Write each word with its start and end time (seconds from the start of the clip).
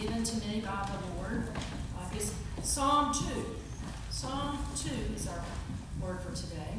given 0.00 0.24
to 0.24 0.36
me 0.48 0.62
by 0.64 0.88
the 0.88 1.14
Lord 1.20 1.42
uh, 1.98 2.16
is 2.16 2.32
Psalm 2.62 3.12
2. 3.12 3.20
Psalm 4.08 4.58
2 4.74 4.88
is 5.14 5.28
our 5.28 5.44
word 6.00 6.20
for 6.22 6.34
today. 6.34 6.78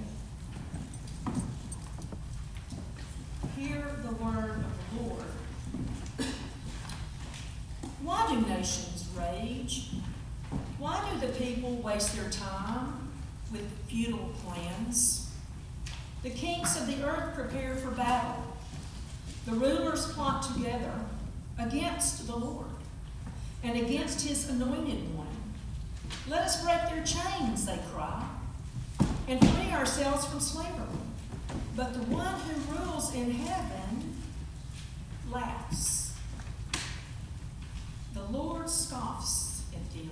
Hear 3.55 3.86
the 4.04 4.15
word 4.15 4.55
of 4.55 4.97
the 4.97 5.04
Lord. 5.04 6.31
Why 8.02 8.28
do 8.28 8.42
nations 8.48 9.07
rage? 9.16 9.92
Why 10.80 11.08
do 11.14 11.28
the 11.28 11.34
people 11.34 11.76
waste 11.76 12.16
their 12.16 12.32
time 12.32 13.12
with 13.52 13.70
futile 13.88 14.32
plans? 14.44 15.30
The 16.24 16.32
kings 16.32 16.76
of 16.76 16.88
the 16.88 17.04
earth 17.08 17.36
prepare 17.36 17.76
for 17.76 17.92
battle. 17.92 18.44
The 19.46 19.52
rulers 19.52 20.12
plot 20.12 20.42
together 20.56 20.94
against 21.60 22.26
the 22.26 22.36
Lord 22.36 22.71
and 23.64 23.78
against 23.78 24.28
his 24.28 24.50
anointed 24.50 25.15
one. 25.15 25.28
Let 26.28 26.42
us 26.43 26.64
break 26.64 26.82
their 26.89 27.04
chains, 27.04 27.65
they 27.65 27.79
cry, 27.93 28.25
and 29.28 29.39
free 29.39 29.71
ourselves 29.71 30.25
from 30.25 30.39
slavery. 30.39 30.86
But 31.75 31.93
the 31.93 32.02
one 32.14 32.39
who 32.42 32.75
rules 32.75 33.14
in 33.14 33.31
heaven 33.31 34.16
laughs. 35.31 36.14
The 38.14 38.23
Lord 38.23 38.70
scoffs 38.70 39.64
at 39.73 39.94
them. 39.94 40.12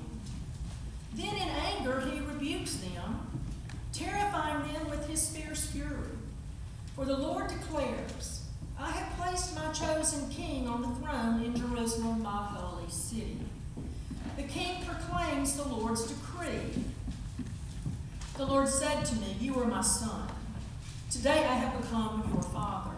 Then 1.13 1.35
in 1.35 1.49
anger 1.49 2.01
he 2.01 2.19
rebukes 2.19 2.75
them, 2.75 3.27
terrifying 3.91 4.71
them 4.71 4.89
with 4.89 5.07
his 5.07 5.29
fierce 5.29 5.65
fury. 5.67 6.17
For 6.95 7.05
the 7.05 7.17
Lord 7.17 7.47
declares, 7.47 8.45
I 8.79 8.91
have 8.91 9.17
placed 9.17 9.55
my 9.55 9.71
chosen 9.73 10.29
king 10.29 10.67
on 10.67 10.81
the 10.81 10.87
throne 10.99 11.43
in 11.43 11.55
Jerusalem, 11.55 12.23
my 12.23 12.47
city. 12.89 13.37
The 14.37 14.43
king 14.43 14.83
proclaims 14.85 15.55
the 15.55 15.67
Lord's 15.67 16.03
decree. 16.03 16.83
The 18.37 18.45
Lord 18.45 18.69
said 18.69 19.05
to 19.05 19.15
me, 19.15 19.35
You 19.39 19.59
are 19.59 19.65
my 19.65 19.81
son. 19.81 20.29
Today 21.11 21.45
I 21.45 21.55
have 21.55 21.81
become 21.81 22.29
your 22.33 22.43
father. 22.43 22.95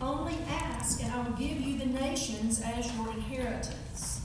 Only 0.00 0.34
ask, 0.48 1.02
and 1.02 1.12
I 1.12 1.22
will 1.22 1.36
give 1.36 1.60
you 1.60 1.78
the 1.78 1.86
nations 1.86 2.60
as 2.60 2.94
your 2.96 3.08
inheritance, 3.10 4.20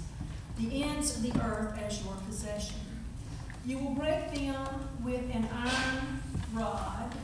the 0.58 0.84
ends 0.84 1.16
of 1.16 1.24
the 1.24 1.40
earth 1.42 1.80
as 1.82 2.04
your 2.04 2.14
possession. 2.28 2.76
You 3.66 3.78
will 3.78 3.92
break 3.92 4.34
them 4.34 4.68
with 5.04 5.24
an 5.34 5.48
iron 5.54 6.22
rod 6.54 7.16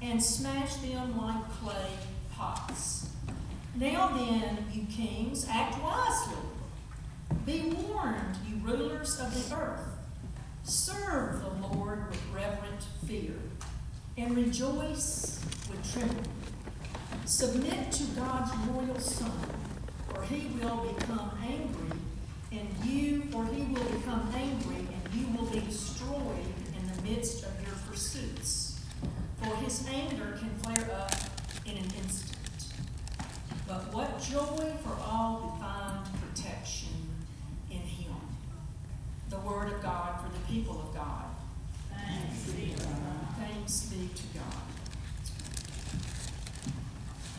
and 0.00 0.22
smash 0.22 0.76
them 0.76 1.20
like 1.20 1.50
clay 1.60 1.90
pots. 2.34 3.10
Now 3.74 4.08
then, 4.08 4.66
you 4.72 4.86
kings, 4.86 5.46
act 5.48 5.82
wisely. 5.82 6.51
Be 7.44 7.74
warned, 7.88 8.36
you 8.48 8.56
rulers 8.62 9.18
of 9.18 9.32
the 9.34 9.56
earth. 9.56 9.80
Serve 10.62 11.40
the 11.40 11.66
Lord 11.68 12.08
with 12.08 12.22
reverent 12.32 12.84
fear 13.06 13.34
and 14.16 14.36
rejoice 14.36 15.40
with 15.70 15.92
trembling. 15.92 16.26
Submit 17.24 17.90
to 17.92 18.04
God's 18.14 18.54
royal 18.68 18.98
Son, 18.98 19.32
or 20.14 20.22
he 20.22 20.48
will 20.60 20.94
become 20.94 21.30
angry, 21.42 21.98
and 22.52 22.68
you, 22.84 23.24
or 23.34 23.44
he 23.46 23.62
will 23.62 23.84
become 23.84 24.32
angry, 24.34 24.86
and 24.92 25.14
you 25.14 25.26
will 25.36 25.46
be 25.46 25.60
destroyed 25.60 26.54
in 26.78 26.94
the 26.94 27.02
midst 27.02 27.44
of 27.44 27.66
your 27.66 27.74
pursuits. 27.88 28.80
For 29.42 29.56
his 29.56 29.86
anger 29.88 30.38
can 30.38 30.50
flare 30.62 30.90
up 30.94 31.14
in 31.66 31.78
an 31.78 31.84
instant. 31.84 32.38
But 33.66 33.92
what 33.92 34.20
joy 34.20 34.72
for 34.84 34.96
all 35.00 35.38
who 35.38 35.60
find 35.60 36.06
protection 36.20 36.88
in 37.70 37.78
him. 37.78 38.12
The 39.32 39.38
word 39.38 39.72
of 39.72 39.82
God 39.82 40.20
for 40.20 40.30
the 40.30 40.44
people 40.46 40.78
of 40.78 40.94
God. 40.94 41.24
Thanks 41.90 42.50
be 42.50 42.74
to 42.74 42.82
God. 42.84 43.26
Thanks 43.38 43.86
be 43.86 44.10
to 44.14 44.38
God. 44.38 44.62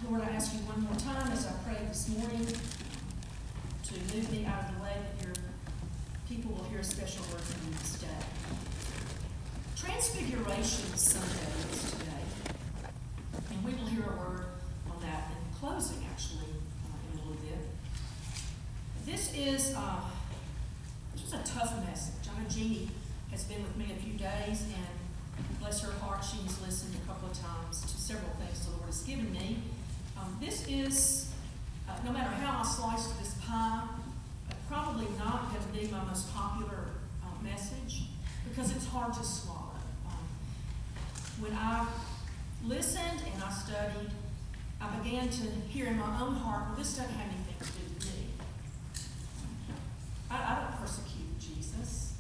Lord, 0.10 0.22
I 0.24 0.34
ask 0.34 0.54
you 0.54 0.60
one 0.62 0.82
more 0.82 0.96
time 0.96 1.32
as 1.32 1.46
I 1.46 1.52
pray 1.64 1.86
this 1.88 2.10
morning 2.10 2.48
to 2.48 3.94
move 3.94 4.32
me 4.32 4.44
out 4.48 4.70
of 4.70 4.76
the 4.76 4.82
way 4.82 4.96
that 5.06 5.24
your 5.24 5.36
people 6.28 6.54
will 6.54 6.64
hear 6.64 6.80
a 6.80 6.84
special 6.84 7.26
word 7.32 7.42
from 7.42 7.68
you 7.70 7.78
this 7.78 8.00
day. 8.02 8.08
Transfiguration 9.78 10.98
Sunday 10.98 11.54
is 11.72 11.92
today, 11.92 12.26
and 13.52 13.64
we 13.64 13.72
will 13.74 13.86
hear 13.86 14.02
a 14.02 14.18
word 14.18 14.46
on 14.90 15.00
that 15.02 15.30
in 15.30 15.60
closing, 15.60 16.04
actually, 16.12 16.58
uh, 16.90 17.14
in 17.14 17.20
a 17.20 17.22
little 17.22 17.40
bit. 17.44 17.60
This 19.06 19.32
is 19.36 19.76
uh, 19.76 20.00
a 21.34 21.44
tough 21.44 21.74
message. 21.88 22.30
I 22.30 22.42
know 22.42 22.50
Jeannie 22.50 22.90
has 23.32 23.44
been 23.46 23.64
with 23.64 23.76
me 23.76 23.86
a 23.92 24.02
few 24.02 24.14
days, 24.14 24.64
and 24.64 25.60
bless 25.60 25.82
her 25.82 25.92
heart, 26.00 26.24
she 26.24 26.38
has 26.44 26.62
listened 26.62 26.96
a 27.04 27.08
couple 27.08 27.30
of 27.30 27.38
times 27.38 27.82
to 27.82 27.98
several 27.98 28.32
things 28.34 28.66
the 28.66 28.72
Lord 28.72 28.86
has 28.86 29.02
given 29.02 29.32
me. 29.32 29.64
Um, 30.18 30.38
this 30.40 30.68
is, 30.68 31.32
uh, 31.90 31.94
no 32.06 32.12
matter 32.12 32.30
how 32.30 32.62
I 32.62 32.64
slice 32.64 33.08
this 33.14 33.34
pie, 33.46 33.84
uh, 34.50 34.54
probably 34.70 35.08
not 35.18 35.52
going 35.52 35.64
to 35.66 35.88
be 35.88 35.92
my 35.92 36.04
most 36.04 36.34
popular 36.34 36.86
uh, 37.24 37.44
message 37.44 38.04
because 38.48 38.76
it's 38.76 38.86
hard 38.88 39.14
to 39.14 39.24
swallow. 39.24 39.72
Um, 40.08 40.28
when 41.40 41.54
I 41.54 41.88
listened 42.66 43.22
and 43.34 43.44
I 43.44 43.52
studied, 43.52 44.12
I 44.80 44.96
began 44.98 45.30
to 45.30 45.44
hear 45.70 45.88
in 45.88 45.98
my 45.98 46.22
own 46.22 46.36
heart, 46.36 46.68
well, 46.68 46.78
this 46.78 46.96
doesn't 46.98 47.12
have 47.12 47.28
anything 47.28 47.56
to 47.60 47.66
do 47.66 47.94
with 47.96 48.06
me. 48.16 48.28
I, 50.30 50.36
I 50.36 50.60
don't 50.60 50.82
persecute 50.82 51.40
Jesus. 51.40 52.14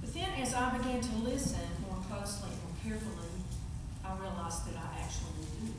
But 0.00 0.14
then 0.14 0.27
as 0.40 0.54
I 0.54 0.76
began 0.76 1.00
to 1.00 1.14
listen 1.16 1.60
more 1.82 1.98
closely 2.08 2.50
more 2.50 2.76
carefully, 2.84 3.26
I 4.04 4.16
realized 4.18 4.66
that 4.66 4.78
I 4.78 5.00
actually 5.00 5.44
do. 5.60 5.72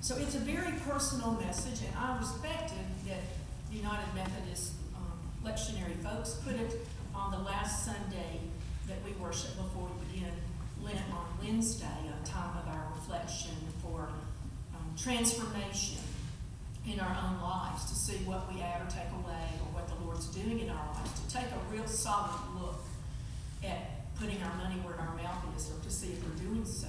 So 0.00 0.16
it's 0.16 0.34
a 0.34 0.40
very 0.40 0.72
personal 0.88 1.32
message, 1.40 1.86
and 1.86 1.96
I 1.96 2.18
respected 2.18 2.84
that 3.06 3.22
the 3.70 3.76
United 3.76 4.12
Methodist 4.14 4.72
um, 4.96 5.18
lectionary 5.44 5.94
folks 6.02 6.34
put 6.44 6.54
it 6.54 6.84
on 7.14 7.30
the 7.30 7.38
last 7.38 7.84
Sunday 7.84 8.40
that 8.88 8.98
we 9.04 9.12
worship 9.22 9.56
before 9.56 9.88
we 9.88 10.14
begin 10.14 10.32
Lent 10.82 10.98
on 11.12 11.24
Wednesday, 11.40 11.86
a 11.86 12.26
time 12.26 12.58
of 12.58 12.68
our 12.74 12.88
reflection 12.96 13.54
for 13.82 14.08
um, 14.74 14.94
transformation 14.98 16.02
in 16.86 17.00
our 17.00 17.16
own 17.24 17.40
lives 17.40 17.88
to 17.88 17.94
see 17.94 18.18
what 18.24 18.52
we 18.52 18.60
add 18.60 18.82
or 18.82 18.90
take 18.90 19.08
away 19.24 19.46
or 19.62 19.72
what 19.72 19.88
the 19.88 20.04
Lord's 20.04 20.26
doing 20.26 20.60
in 20.60 20.68
our 20.68 20.86
lives, 20.92 21.20
to 21.20 21.34
take 21.34 21.46
a 21.46 21.72
real 21.72 21.86
solid 21.86 22.34
look 22.60 22.83
at 23.66 24.14
putting 24.18 24.42
our 24.42 24.54
money 24.56 24.76
where 24.82 24.94
our 24.94 25.14
mouth 25.16 25.44
is 25.56 25.70
or 25.70 25.82
to 25.82 25.90
see 25.90 26.12
if 26.12 26.22
we're 26.24 26.44
doing 26.44 26.64
so 26.64 26.88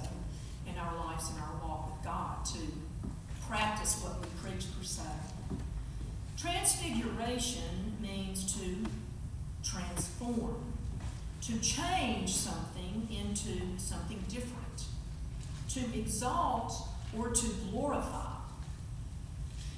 in 0.68 0.78
our 0.78 0.94
lives 1.06 1.30
and 1.30 1.38
our 1.40 1.68
walk 1.68 1.90
with 1.90 2.04
God, 2.04 2.44
to 2.44 2.58
practice 3.48 4.02
what 4.02 4.20
we 4.20 4.28
preach 4.42 4.66
per 4.76 4.84
se. 4.84 5.02
Transfiguration 6.36 7.96
means 8.00 8.52
to 8.58 8.88
transform, 9.68 10.56
to 11.42 11.58
change 11.60 12.34
something 12.34 13.08
into 13.10 13.78
something 13.78 14.22
different, 14.28 14.84
to 15.70 15.80
exalt 15.98 16.88
or 17.16 17.30
to 17.30 17.46
glorify. 17.70 18.32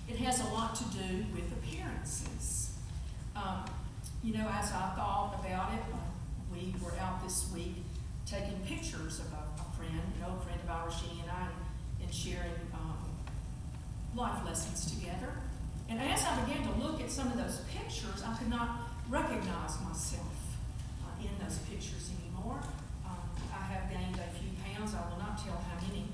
It 0.09 0.17
has 0.17 0.41
a 0.41 0.45
lot 0.55 0.75
to 0.77 0.85
do 0.85 1.25
with 1.35 1.53
appearances. 1.53 2.73
Um, 3.37 3.65
you 4.25 4.33
know, 4.33 4.49
as 4.49 4.73
I 4.73 4.93
thought 4.97 5.37
about 5.45 5.75
it, 5.75 5.81
we 6.59 6.75
were 6.85 6.95
out 7.01 7.23
this 7.23 7.51
week 7.55 7.77
taking 8.27 8.59
pictures 8.67 9.21
of 9.21 9.33
a, 9.33 9.63
a 9.63 9.77
friend, 9.77 10.03
an 10.19 10.31
old 10.31 10.43
friend 10.43 10.59
of 10.63 10.71
ours, 10.71 10.95
she 11.01 11.21
and 11.21 11.31
I, 11.31 11.49
and 12.03 12.13
sharing 12.13 12.53
um, 12.75 12.99
life 14.15 14.45
lessons 14.45 14.93
together. 14.93 15.33
And 15.89 16.01
as 16.01 16.25
I 16.25 16.39
began 16.45 16.63
to 16.65 16.85
look 16.85 17.01
at 17.01 17.11
some 17.11 17.29
of 17.29 17.39
those 17.39 17.63
pictures, 17.73 18.23
I 18.27 18.37
could 18.37 18.51
not 18.51 18.81
recognize 19.09 19.81
myself 19.83 20.37
uh, 21.05 21.23
in 21.23 21.31
those 21.43 21.59
pictures 21.71 22.11
anymore. 22.21 22.61
Um, 23.07 23.17
I 23.53 23.65
have 23.73 23.91
gained 23.91 24.17
a 24.17 24.39
few 24.39 24.51
pounds, 24.65 24.95
I 24.95 25.09
will 25.09 25.19
not 25.19 25.39
tell 25.39 25.57
how 25.57 25.87
many. 25.87 26.05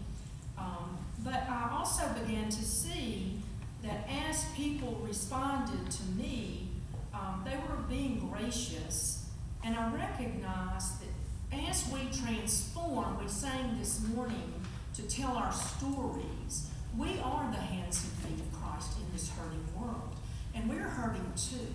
Um, 0.57 0.99
but 1.25 1.49
I 1.49 1.71
also 1.73 2.05
began 2.25 2.49
to 2.51 2.63
see 2.63 3.41
that 3.83 4.09
as 4.29 4.45
people 4.55 5.01
responded 5.05 5.91
to 5.91 6.03
me, 6.17 6.69
um, 7.13 7.43
they 7.45 7.57
were 7.57 7.83
being 7.89 8.31
gracious, 8.31 9.24
and 9.65 9.75
I 9.75 9.91
recognize 9.95 10.99
that 10.99 11.59
as 11.69 11.89
we 11.91 12.01
transform, 12.13 13.19
we 13.21 13.29
sang 13.29 13.79
this 13.79 14.01
morning 14.15 14.53
to 14.95 15.03
tell 15.03 15.33
our 15.33 15.53
stories. 15.53 16.69
We 16.97 17.19
are 17.25 17.51
the 17.51 17.59
hands 17.59 18.05
and 18.05 18.13
feet 18.29 18.45
of 18.45 18.53
Christ 18.61 18.99
in 18.99 19.13
this 19.13 19.31
hurting 19.31 19.67
world, 19.75 20.15
and 20.55 20.69
we're 20.69 20.83
hurting 20.83 21.33
too. 21.37 21.67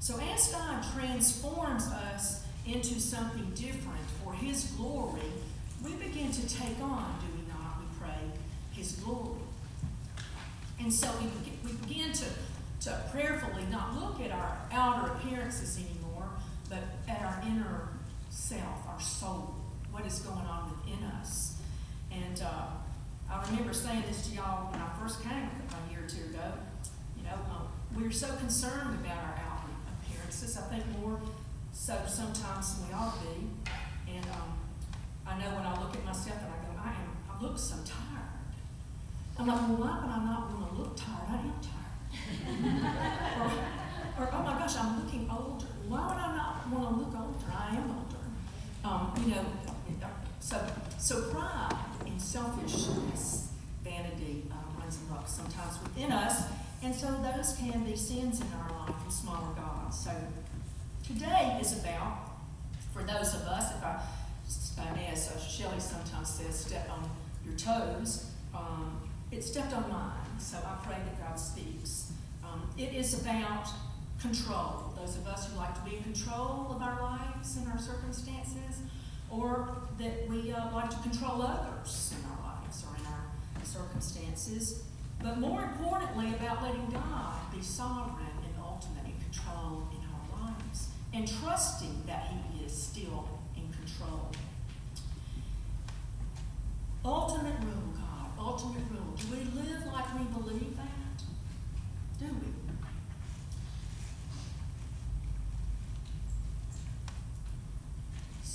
So 0.00 0.18
as 0.34 0.48
God 0.48 0.84
transforms 0.94 1.86
us 1.86 2.44
into 2.66 3.00
something 3.00 3.50
different 3.54 4.04
for 4.22 4.32
His 4.32 4.72
glory, 4.76 5.22
we 5.84 5.92
begin 5.94 6.32
to 6.32 6.48
take 6.48 6.80
on, 6.82 7.18
do 7.20 7.26
we 7.36 7.48
not? 7.48 7.78
We 7.80 7.86
pray 8.00 8.32
His 8.72 8.92
glory. 8.92 9.40
And 10.80 10.92
so 10.92 11.08
we, 11.20 11.28
we 11.68 11.76
begin 11.86 12.12
to, 12.12 12.24
so 12.80 12.98
prayerfully 13.12 13.64
not 13.70 13.94
look 13.94 14.20
at 14.20 14.32
our 14.32 14.58
outer 14.72 15.12
appearances 15.12 15.78
anymore, 15.78 16.28
but 16.68 16.78
inner 17.48 17.88
self, 18.30 18.86
our 18.86 19.00
soul, 19.00 19.54
what 19.90 20.04
is 20.06 20.20
going 20.20 20.46
on 20.46 20.70
within 20.70 21.04
us. 21.04 21.60
And 22.12 22.40
uh, 22.42 22.66
I 23.30 23.44
remember 23.50 23.72
saying 23.72 24.04
this 24.06 24.28
to 24.28 24.36
y'all 24.36 24.70
when 24.70 24.80
I 24.80 24.88
first 25.00 25.22
came 25.22 25.32
a 25.32 25.90
year 25.90 26.04
or 26.04 26.08
two 26.08 26.24
ago. 26.30 26.52
You 27.16 27.24
know, 27.24 27.38
um, 27.50 27.68
we're 27.96 28.10
so 28.10 28.28
concerned 28.36 28.98
about 29.00 29.18
our 29.18 29.34
outward 29.40 29.76
appearances. 30.00 30.56
I 30.56 30.62
think 30.72 30.84
more 31.00 31.20
so 31.72 31.96
sometimes 32.06 32.78
than 32.78 32.88
we 32.88 32.94
ought 32.94 33.14
to 33.14 33.26
be. 33.26 33.48
And 34.14 34.24
um, 34.26 34.58
I 35.26 35.38
know 35.38 35.56
when 35.56 35.66
I 35.66 35.80
look 35.80 35.94
at 35.94 36.04
myself 36.04 36.38
and 36.42 36.52
I 36.52 36.58
go, 36.64 36.80
I 36.82 36.88
am, 36.88 37.16
I 37.30 37.42
look 37.42 37.58
so 37.58 37.76
tired. 37.84 38.18
I'm 39.38 39.46
like, 39.46 39.60
well, 39.68 39.78
why 39.78 40.00
would 40.00 40.10
I 40.10 40.24
not 40.24 40.50
want 40.50 40.74
to 40.74 40.80
look 40.80 40.96
tired? 40.96 41.28
I 41.28 41.38
am 41.46 41.60
tired. 41.62 41.78
or, 44.18 44.24
or, 44.24 44.28
oh 44.32 44.42
my 44.42 44.58
gosh, 44.58 44.76
I'm 44.76 45.04
looking 45.04 45.28
older. 45.30 45.66
Why 45.88 46.06
would 46.06 46.18
I 46.18 46.36
not 46.36 46.68
want 46.68 46.88
to 46.88 47.04
look 47.04 47.14
older? 47.18 47.52
I 47.56 47.76
am 47.76 47.88
older. 47.88 48.24
Um, 48.84 49.12
you 49.24 49.34
know, 49.34 49.44
so 50.38 50.60
so 50.98 51.30
pride 51.30 51.74
and 52.06 52.20
selfishness, 52.20 53.52
vanity 53.82 54.44
um, 54.50 54.80
runs 54.80 54.98
amok 55.08 55.26
sometimes 55.26 55.82
within 55.82 56.12
us, 56.12 56.44
and 56.82 56.94
so 56.94 57.06
those 57.22 57.56
can 57.56 57.84
be 57.84 57.96
sins 57.96 58.40
in 58.40 58.46
our 58.52 58.70
life 58.80 58.96
and 59.02 59.12
smaller 59.12 59.54
gods. 59.56 59.98
So 59.98 60.10
today 61.06 61.58
is 61.60 61.80
about, 61.80 62.32
for 62.92 63.02
those 63.02 63.34
of 63.34 63.42
us, 63.42 63.74
if 63.74 63.82
I, 63.82 64.00
as 65.10 65.30
uh, 65.30 65.38
Shelley 65.40 65.80
sometimes 65.80 66.28
says, 66.28 66.66
step 66.66 66.88
on 66.90 67.08
your 67.44 67.56
toes, 67.56 68.30
um, 68.54 69.00
it 69.32 69.42
stepped 69.42 69.72
on 69.72 69.88
mine. 69.90 70.38
So 70.38 70.58
I 70.58 70.84
pray 70.86 70.96
that 70.96 71.26
God 71.26 71.38
speaks. 71.38 72.12
Um, 72.44 72.68
it 72.76 72.94
is 72.94 73.20
about 73.20 73.68
control. 74.20 74.92
Those 74.96 75.16
of 75.16 75.26
us 75.26 75.50
who 75.50 75.56
like 75.56 75.74
to 75.74 75.88
be 75.88 75.96
in 75.96 76.02
control 76.02 76.68
of 76.70 76.82
our 76.82 77.00
lives 77.00 77.56
and 77.56 77.68
our 77.68 77.78
circumstances, 77.78 78.82
or 79.30 79.76
that 79.98 80.28
we 80.28 80.52
uh, 80.52 80.72
like 80.74 80.90
to 80.90 80.96
control 80.98 81.42
others 81.42 82.14
in 82.16 82.24
our 82.30 82.54
lives 82.54 82.84
or 82.84 82.96
in 82.96 83.06
our 83.06 83.64
circumstances. 83.64 84.82
But 85.22 85.38
more 85.38 85.62
importantly, 85.62 86.34
about 86.34 86.62
letting 86.62 86.88
God 86.90 87.52
be 87.54 87.62
sovereign 87.62 88.26
and 88.44 88.54
ultimate 88.62 89.04
in 89.04 89.20
control 89.20 89.88
in 89.92 89.98
our 90.08 90.46
lives 90.46 90.88
and 91.12 91.26
trusting 91.26 92.04
that 92.06 92.28
He 92.28 92.64
is 92.64 92.72
still 92.72 93.28
in 93.56 93.68
control. 93.72 94.30
Ultimate 97.04 97.58
rule, 97.60 97.94
God, 97.94 98.30
ultimate 98.38 98.84
rule. 98.90 99.14
Do 99.16 99.26
we 99.30 99.60
live 99.60 99.86
like 99.86 100.18
we 100.18 100.24
believe 100.26 100.76
that? 100.76 101.22
Do 102.18 102.26
we? 102.26 102.57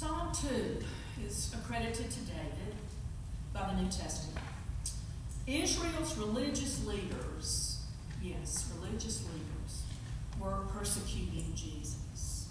Psalm 0.03 0.33
2 0.33 1.25
is 1.25 1.55
accredited 1.57 2.11
to 2.11 2.19
David 2.19 2.75
by 3.53 3.61
the 3.69 3.81
New 3.81 3.89
Testament. 3.89 4.38
Israel's 5.47 6.17
religious 6.17 6.85
leaders, 6.85 7.85
yes, 8.21 8.69
religious 8.75 9.23
leaders, 9.23 9.83
were 10.38 10.65
persecuting 10.73 11.53
Jesus. 11.55 12.50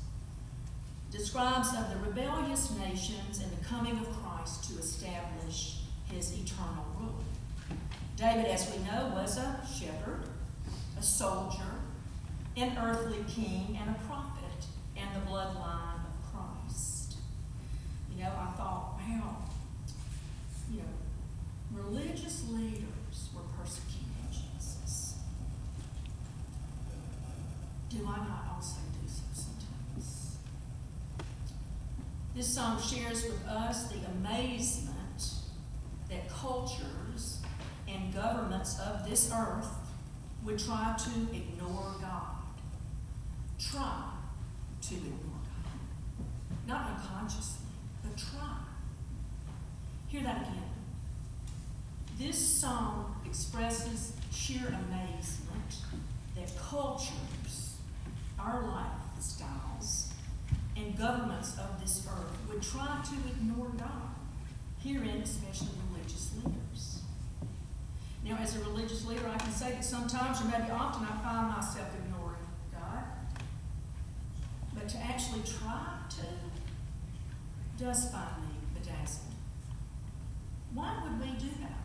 Describes 1.10 1.68
of 1.76 1.90
the 1.90 2.08
rebellious 2.08 2.70
nations 2.78 3.42
and 3.42 3.52
the 3.52 3.62
coming 3.66 3.98
of 3.98 4.08
Christ 4.22 4.70
to 4.70 4.78
establish 4.78 5.80
his 6.10 6.32
eternal 6.32 6.86
rule. 6.98 7.22
David, 8.16 8.46
as 8.46 8.72
we 8.72 8.82
know, 8.84 9.12
was 9.14 9.36
a 9.36 9.60
shepherd, 9.70 10.22
a 10.98 11.02
soldier, 11.02 11.82
an 12.56 12.78
earthly 12.78 13.22
king, 13.28 13.78
and 13.78 13.94
a 13.94 13.98
prophet, 14.06 14.64
and 14.96 15.06
the 15.14 15.30
bloodline 15.30 15.91
I 18.30 18.52
thought, 18.56 18.98
wow, 18.98 19.36
you 20.70 20.78
know, 20.78 21.82
religious 21.82 22.48
leaders 22.50 23.30
were 23.34 23.42
persecuting 23.58 24.28
Jesus. 24.30 25.16
Do 27.88 27.98
I 28.06 28.16
not 28.18 28.54
also 28.54 28.80
do 29.00 29.08
so 29.08 29.22
sometimes? 29.32 30.36
This 32.34 32.54
song 32.54 32.80
shares 32.80 33.24
with 33.24 33.46
us 33.46 33.88
the 33.88 33.98
amazement 34.18 35.24
that 36.08 36.28
cultures 36.28 37.40
and 37.88 38.14
governments 38.14 38.78
of 38.80 39.08
this 39.08 39.30
earth 39.34 39.68
would 40.44 40.58
try 40.58 40.94
to 40.98 41.36
ignore 41.36 41.94
God. 42.00 42.36
Try 43.58 44.04
to 44.82 44.94
ignore 44.94 45.40
God. 45.44 46.26
Not 46.66 46.90
unconsciously, 46.90 47.61
try. 48.16 48.56
Hear 50.08 50.22
that 50.22 50.42
again. 50.42 50.62
This 52.18 52.36
song 52.36 53.16
expresses 53.24 54.12
sheer 54.30 54.66
amazement 54.66 55.76
that 56.36 56.56
cultures, 56.58 57.76
our 58.38 58.62
lifestyles, 58.62 60.08
and 60.76 60.96
governments 60.96 61.58
of 61.58 61.80
this 61.80 62.06
earth 62.10 62.36
would 62.48 62.62
try 62.62 63.02
to 63.04 63.28
ignore 63.30 63.68
God. 63.78 64.14
Herein, 64.82 65.22
especially 65.22 65.68
religious 65.90 66.32
leaders. 66.36 67.02
Now, 68.24 68.36
as 68.40 68.56
a 68.56 68.60
religious 68.60 69.04
leader, 69.06 69.28
I 69.32 69.38
can 69.38 69.52
say 69.52 69.72
that 69.72 69.84
sometimes, 69.84 70.40
or 70.40 70.44
maybe 70.44 70.70
often, 70.70 71.06
I 71.06 71.22
find 71.22 71.48
myself 71.48 71.88
ignoring 72.04 72.36
God. 72.72 73.04
But 74.74 74.88
to 74.90 74.98
actually 74.98 75.42
try 75.42 75.98
to 76.10 76.26
does 77.78 78.12
me 78.12 78.18
bedazzled. 78.74 79.34
Why 80.74 81.02
would 81.02 81.20
we 81.20 81.34
do 81.38 81.48
that? 81.60 81.78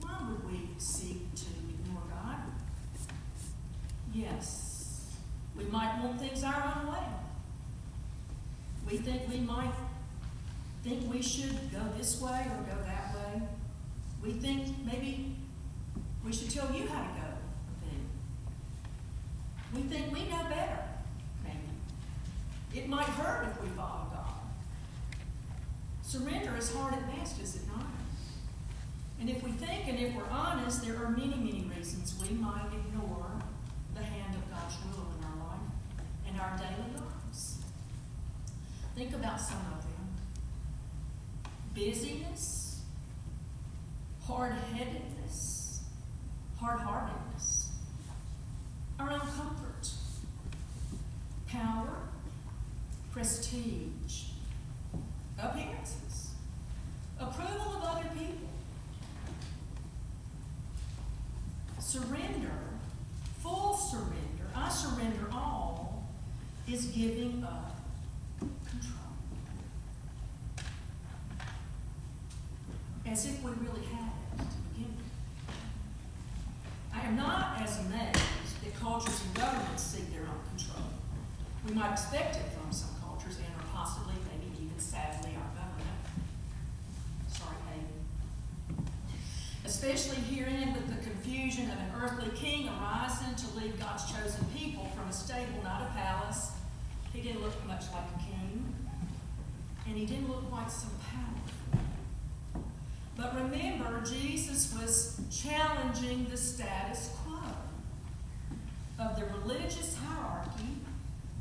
Why 0.00 0.16
would 0.28 0.50
we 0.50 0.68
seek 0.78 1.34
to 1.34 1.46
ignore 1.68 2.02
God? 2.10 2.38
Yes, 4.12 5.14
we 5.56 5.64
might 5.64 6.02
want 6.02 6.20
things 6.20 6.42
our 6.42 6.74
own 6.76 6.92
way. 6.92 7.04
We 8.90 8.96
think 8.98 9.28
we 9.28 9.38
might 9.38 9.72
think 10.82 11.12
we 11.12 11.22
should 11.22 11.70
go 11.70 11.80
this 11.96 12.20
way 12.20 12.46
or 12.50 12.74
go 12.74 12.82
that 12.84 13.14
way. 13.14 13.42
We 14.22 14.32
think 14.32 14.84
maybe 14.84 15.36
we 16.24 16.32
should 16.32 16.50
tell 16.50 16.70
you 16.72 16.86
how 16.88 17.02
to 17.02 17.20
go. 17.20 17.30
We 19.72 19.82
think 19.82 20.12
we 20.12 20.28
know 20.28 20.42
better. 20.48 20.89
It 22.74 22.88
might 22.88 23.06
hurt 23.06 23.48
if 23.48 23.62
we 23.62 23.68
follow 23.70 24.06
God. 24.12 24.34
Surrender 26.02 26.56
is 26.56 26.72
hard 26.74 26.94
at 26.94 27.16
best, 27.16 27.40
is 27.40 27.56
it 27.56 27.62
not? 27.68 27.86
And 29.20 29.28
if 29.28 29.42
we 29.42 29.50
think 29.50 29.86
and 29.86 29.98
if 29.98 30.14
we're 30.14 30.28
honest, 30.30 30.84
there 30.84 30.96
are 30.96 31.10
many, 31.10 31.36
many 31.36 31.70
reasons 31.76 32.14
we 32.20 32.34
might 32.36 32.68
ignore 32.72 33.30
the 33.94 34.02
hand 34.02 34.34
of 34.34 34.50
God's 34.50 34.76
rule 34.86 35.08
in 35.18 35.24
our 35.24 35.48
life 35.48 35.60
and 36.26 36.40
our 36.40 36.56
daily 36.56 36.94
lives. 36.94 37.58
Think 38.94 39.14
about 39.14 39.40
some 39.40 39.58
of 39.72 39.82
them 39.82 39.90
busyness, 41.74 42.82
hard 44.26 44.52
headedness, 44.74 45.80
hard 46.58 46.80
heartedness, 46.80 47.70
our 48.98 49.12
own 49.12 49.20
comfort, 49.20 49.88
power, 51.46 52.09
prestige, 53.12 54.30
appearances, 55.38 56.30
approval 57.18 57.76
of 57.76 57.82
other 57.82 58.08
people, 58.10 58.48
surrender, 61.78 62.52
full 63.42 63.74
surrender, 63.76 64.16
I 64.54 64.68
surrender 64.68 65.26
all, 65.32 66.08
is 66.68 66.86
giving 66.86 67.42
up 67.42 67.76
control. 68.38 68.94
As 73.06 73.26
if 73.26 73.42
we 73.42 73.50
really 73.50 73.86
had 73.86 74.12
it 74.38 74.38
to 74.38 74.56
begin 74.72 74.94
with. 74.96 75.06
I 76.94 77.00
am 77.06 77.16
not 77.16 77.60
as 77.60 77.80
amazed 77.80 78.62
that 78.62 78.80
cultures 78.80 79.20
and 79.24 79.34
governments 79.34 79.82
seek 79.82 80.12
their 80.12 80.22
own 80.22 80.40
control. 80.56 80.86
We 81.66 81.74
might 81.74 81.92
expect 81.92 82.36
it 82.36 82.46
from 82.52 82.72
some 82.72 82.90
cultures 83.02 83.36
and 83.38 83.46
or 83.58 83.66
possibly, 83.74 84.14
maybe 84.30 84.52
even 84.56 84.69
sadly, 84.80 85.30
our 85.36 85.50
government. 85.54 86.00
Sorry, 87.28 87.56
Hayden. 87.68 88.86
Especially 89.64 90.16
herein 90.34 90.72
with 90.72 90.88
the 90.88 91.02
confusion 91.04 91.70
of 91.70 91.78
an 91.78 91.92
earthly 92.02 92.30
king 92.36 92.68
arising 92.68 93.34
to 93.36 93.58
lead 93.58 93.78
God's 93.78 94.10
chosen 94.10 94.44
people 94.56 94.86
from 94.96 95.08
a 95.08 95.12
stable, 95.12 95.62
not 95.62 95.82
a 95.82 95.92
palace. 95.94 96.52
He 97.12 97.20
didn't 97.20 97.42
look 97.42 97.66
much 97.66 97.84
like 97.92 98.04
a 98.16 98.18
king, 98.18 98.74
and 99.86 99.96
he 99.96 100.06
didn't 100.06 100.28
look 100.28 100.48
quite 100.50 100.70
so 100.70 100.88
powerful. 101.10 101.80
But 103.16 103.34
remember, 103.34 104.02
Jesus 104.02 104.74
was 104.80 105.20
challenging 105.30 106.26
the 106.30 106.36
status 106.36 107.10
quo 107.22 107.38
of 108.98 109.18
the 109.18 109.26
religious 109.26 109.96
hierarchy, 109.96 110.78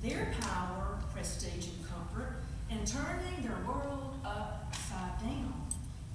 their 0.01 0.33
power, 0.41 0.97
prestige, 1.13 1.67
and 1.67 1.87
comfort, 1.87 2.43
and 2.69 2.85
turning 2.85 3.41
their 3.41 3.57
world 3.67 4.15
upside 4.23 5.19
down 5.19 5.53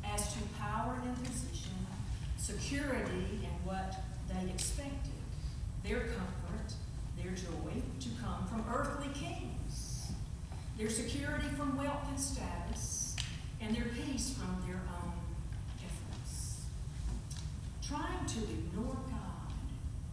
as 0.05 0.33
to 0.35 0.39
power 0.59 0.97
and 1.05 1.25
position, 1.25 1.75
security, 2.37 3.41
and 3.43 3.65
what 3.65 3.95
they 4.29 4.51
expected. 4.51 5.13
Their 5.83 6.01
comfort, 6.01 6.75
their 7.17 7.33
joy 7.33 7.83
to 8.01 8.09
come 8.23 8.47
from 8.47 8.65
earthly 8.73 9.09
kings, 9.13 10.13
their 10.79 10.91
security 10.91 11.49
from 11.57 11.77
wealth 11.77 12.09
and 12.09 12.19
status, 12.19 13.17
and 13.61 13.77
their 13.77 13.85
peace 13.85 14.35
from 14.35 14.63
their 14.67 14.81
own 15.03 15.13
efforts. 15.85 16.63
Trying 17.87 18.27
to 18.27 18.39
ignore 18.39 18.97
God. 19.11 19.53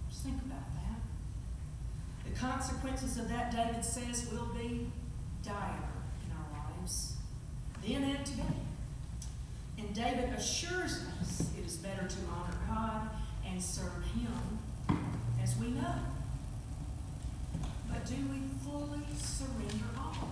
Just 0.09 0.23
think 0.23 0.41
about 0.45 0.73
that. 0.75 2.29
The 2.29 2.37
consequences 2.37 3.17
of 3.17 3.29
that, 3.29 3.51
David 3.51 3.85
says, 3.85 4.29
will 4.31 4.53
be 4.53 4.87
dire 5.43 5.90
then 7.85 8.03
and 8.03 8.25
today. 8.25 8.43
And 9.77 9.93
David 9.93 10.33
assures 10.37 11.03
us 11.19 11.49
it 11.57 11.65
is 11.65 11.77
better 11.77 12.07
to 12.07 12.17
honor 12.31 12.57
God 12.67 13.09
and 13.47 13.61
serve 13.61 14.03
Him 14.15 14.59
as 15.41 15.57
we 15.57 15.67
know. 15.69 15.95
But 17.89 18.05
do 18.05 18.15
we 18.15 18.39
fully 18.63 19.05
surrender 19.17 19.89
all? 19.97 20.31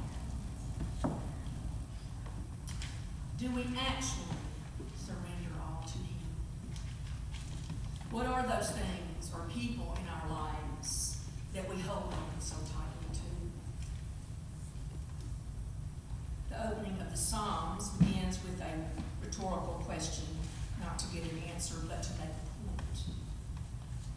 Do 3.38 3.50
we 3.51 3.63
actually 3.77 4.36
surrender 4.98 5.56
all 5.62 5.84
to 5.88 5.98
Him? 5.98 6.27
What 8.12 8.25
are 8.25 8.44
those 8.44 8.72
things 8.72 9.32
or 9.34 9.41
people 9.50 9.98
in 10.01 10.08
our 10.10 10.29
lives 10.29 11.18
that 11.53 11.68
we 11.70 11.75
hold 11.82 12.13
on 12.13 12.39
so 12.39 12.56
tightly 12.56 13.08
to? 13.13 13.20
The 16.50 16.72
opening 16.72 17.00
of 17.00 17.12
the 17.12 17.18
Psalms 17.18 17.89
begins 17.91 18.39
with 18.44 18.60
a 18.62 19.25
rhetorical 19.25 19.82
question, 19.86 20.25
not 20.82 21.00
to 21.00 21.06
get 21.13 21.24
an 21.24 21.41
answer, 21.53 21.75
but 21.88 22.03
to 22.03 22.12
make 22.13 22.30
a 22.30 22.82
point. 22.82 23.00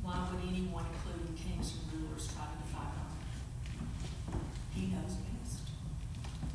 Why 0.03 0.22
would 0.33 0.49
anyone, 0.49 0.85
including 0.89 1.37
kings 1.37 1.77
and 1.77 1.85
rulers, 1.93 2.29
try 2.33 2.49
to 2.49 2.57
defy 2.65 2.89
God? 2.89 4.41
He 4.73 4.89
knows 4.89 5.21
best. 5.21 5.69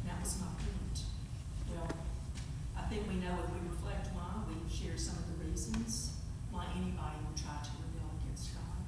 That 0.06 0.20
was 0.20 0.42
my 0.42 0.50
point. 0.58 0.98
Well, 1.70 1.88
I 2.76 2.82
think 2.90 3.08
we 3.08 3.22
know 3.22 3.38
if 3.46 3.50
we 3.54 3.70
reflect 3.70 4.10
why, 4.14 4.42
we 4.50 4.58
share 4.66 4.98
some 4.98 5.18
of 5.18 5.30
the 5.30 5.46
reasons 5.46 6.18
why 6.50 6.66
anybody 6.74 7.22
would 7.22 7.38
try 7.38 7.62
to 7.62 7.70
rebel 7.78 8.10
against 8.18 8.56
God. 8.58 8.82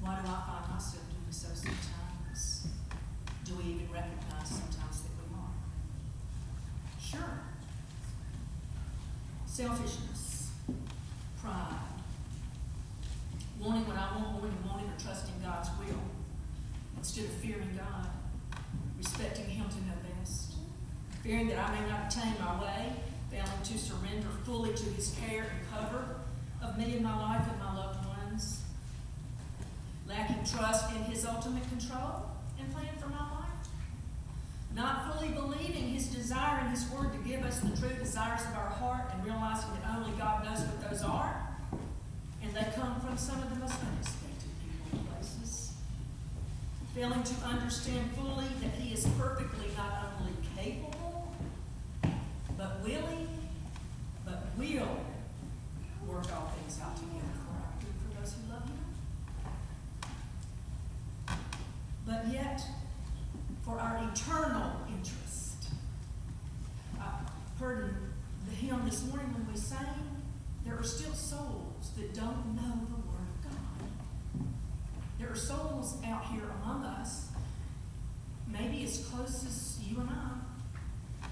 Why 0.00 0.22
do 0.22 0.28
I 0.30 0.38
find 0.46 0.70
myself 0.70 1.02
doing 1.10 1.30
so 1.30 1.48
sometimes? 1.54 2.68
Do 3.44 3.56
we 3.56 3.64
even 3.74 3.88
recognize 3.90 4.46
sometimes 4.46 5.02
that 5.02 5.10
we 5.18 5.26
are? 5.34 5.54
Sure. 7.02 7.42
Selfishness, 9.46 10.50
pride, 11.40 11.91
wanting 13.62 13.86
what 13.86 13.96
I 13.96 14.16
want 14.18 14.32
more 14.32 14.42
than 14.42 14.58
wanting 14.68 14.88
or 14.90 14.98
trusting 14.98 15.34
God's 15.42 15.70
will. 15.78 16.02
Instead 16.96 17.26
of 17.26 17.30
fearing 17.38 17.78
God, 17.78 18.08
respecting 18.98 19.46
Him 19.46 19.68
to 19.68 19.76
know 19.86 19.94
best, 20.18 20.54
fearing 21.22 21.48
that 21.48 21.58
I 21.58 21.80
may 21.80 21.88
not 21.88 22.04
obtain 22.04 22.34
my 22.40 22.60
way, 22.60 22.92
failing 23.30 23.62
to 23.64 23.78
surrender 23.78 24.28
fully 24.44 24.74
to 24.74 24.84
His 24.98 25.14
care 25.20 25.46
and 25.46 25.60
cover 25.70 26.16
of 26.62 26.76
me 26.76 26.94
and 26.94 27.04
my 27.04 27.16
life 27.16 27.46
and 27.48 27.58
my 27.58 27.76
loved 27.76 28.06
ones, 28.06 28.62
lacking 30.08 30.44
trust 30.44 30.90
in 30.96 31.02
His 31.04 31.24
ultimate 31.24 31.68
control 31.68 32.26
and 32.58 32.72
plan 32.72 32.94
for 32.98 33.08
my 33.08 33.30
life, 33.30 33.68
not 34.74 35.12
fully 35.12 35.30
believing 35.30 35.88
His 35.88 36.06
desire 36.08 36.58
and 36.60 36.70
His 36.70 36.88
word 36.90 37.12
to 37.12 37.28
give 37.28 37.42
us 37.42 37.60
the 37.60 37.76
true 37.76 37.94
desires 37.96 38.42
of 38.50 38.56
our 38.56 38.70
heart 38.70 39.12
and 39.14 39.24
realizing 39.24 39.70
that 39.74 39.96
only 39.96 40.10
God 40.18 40.44
knows 40.44 40.60
what 40.60 40.90
those 40.90 41.02
are, 41.02 41.41
and 42.54 42.66
they 42.66 42.70
come 42.72 43.00
from 43.00 43.16
some 43.16 43.42
of 43.42 43.48
the 43.50 43.56
most 43.56 43.76
unexpected 43.80 44.50
people 44.60 44.98
and 44.98 45.08
places. 45.10 45.72
Failing 46.94 47.22
to 47.22 47.34
understand 47.46 48.10
fully 48.12 48.46
that 48.60 48.72
He 48.78 48.92
is 48.92 49.06
perfectly 49.18 49.68
not 49.76 50.12
only 50.20 50.32
capable, 50.56 51.34
but 52.58 52.80
willing, 52.82 53.28
but 54.24 54.44
will 54.58 54.98
work 56.06 56.26
all 56.34 56.52
things 56.58 56.78
out 56.82 56.94
together 56.96 57.32
for 57.46 57.54
our 57.54 57.72
good 57.80 57.94
for 58.02 58.20
those 58.20 58.34
who 58.34 58.52
love 58.52 58.64
Him. 58.64 58.78
But 62.04 62.32
yet, 62.32 62.62
for 63.62 63.78
our 63.78 64.10
eternal 64.12 64.72
interest. 64.88 65.68
Uh, 67.00 67.04
I 67.04 67.60
heard 67.62 67.94
the 68.48 68.54
hymn 68.54 68.84
this 68.84 69.06
morning 69.06 69.32
when 69.32 69.50
we 69.50 69.58
sang, 69.58 70.11
there 70.64 70.78
are 70.78 70.82
still 70.82 71.12
souls 71.14 71.90
that 71.96 72.14
don't 72.14 72.54
know 72.54 72.86
the 72.88 73.02
Word 73.08 73.28
of 73.28 73.50
God. 73.50 74.46
There 75.18 75.30
are 75.30 75.36
souls 75.36 75.98
out 76.06 76.26
here 76.26 76.44
among 76.62 76.84
us, 76.84 77.28
maybe 78.50 78.84
as 78.84 79.04
close 79.06 79.44
as 79.46 79.78
you 79.82 80.00
and 80.00 80.10
I, 80.10 81.26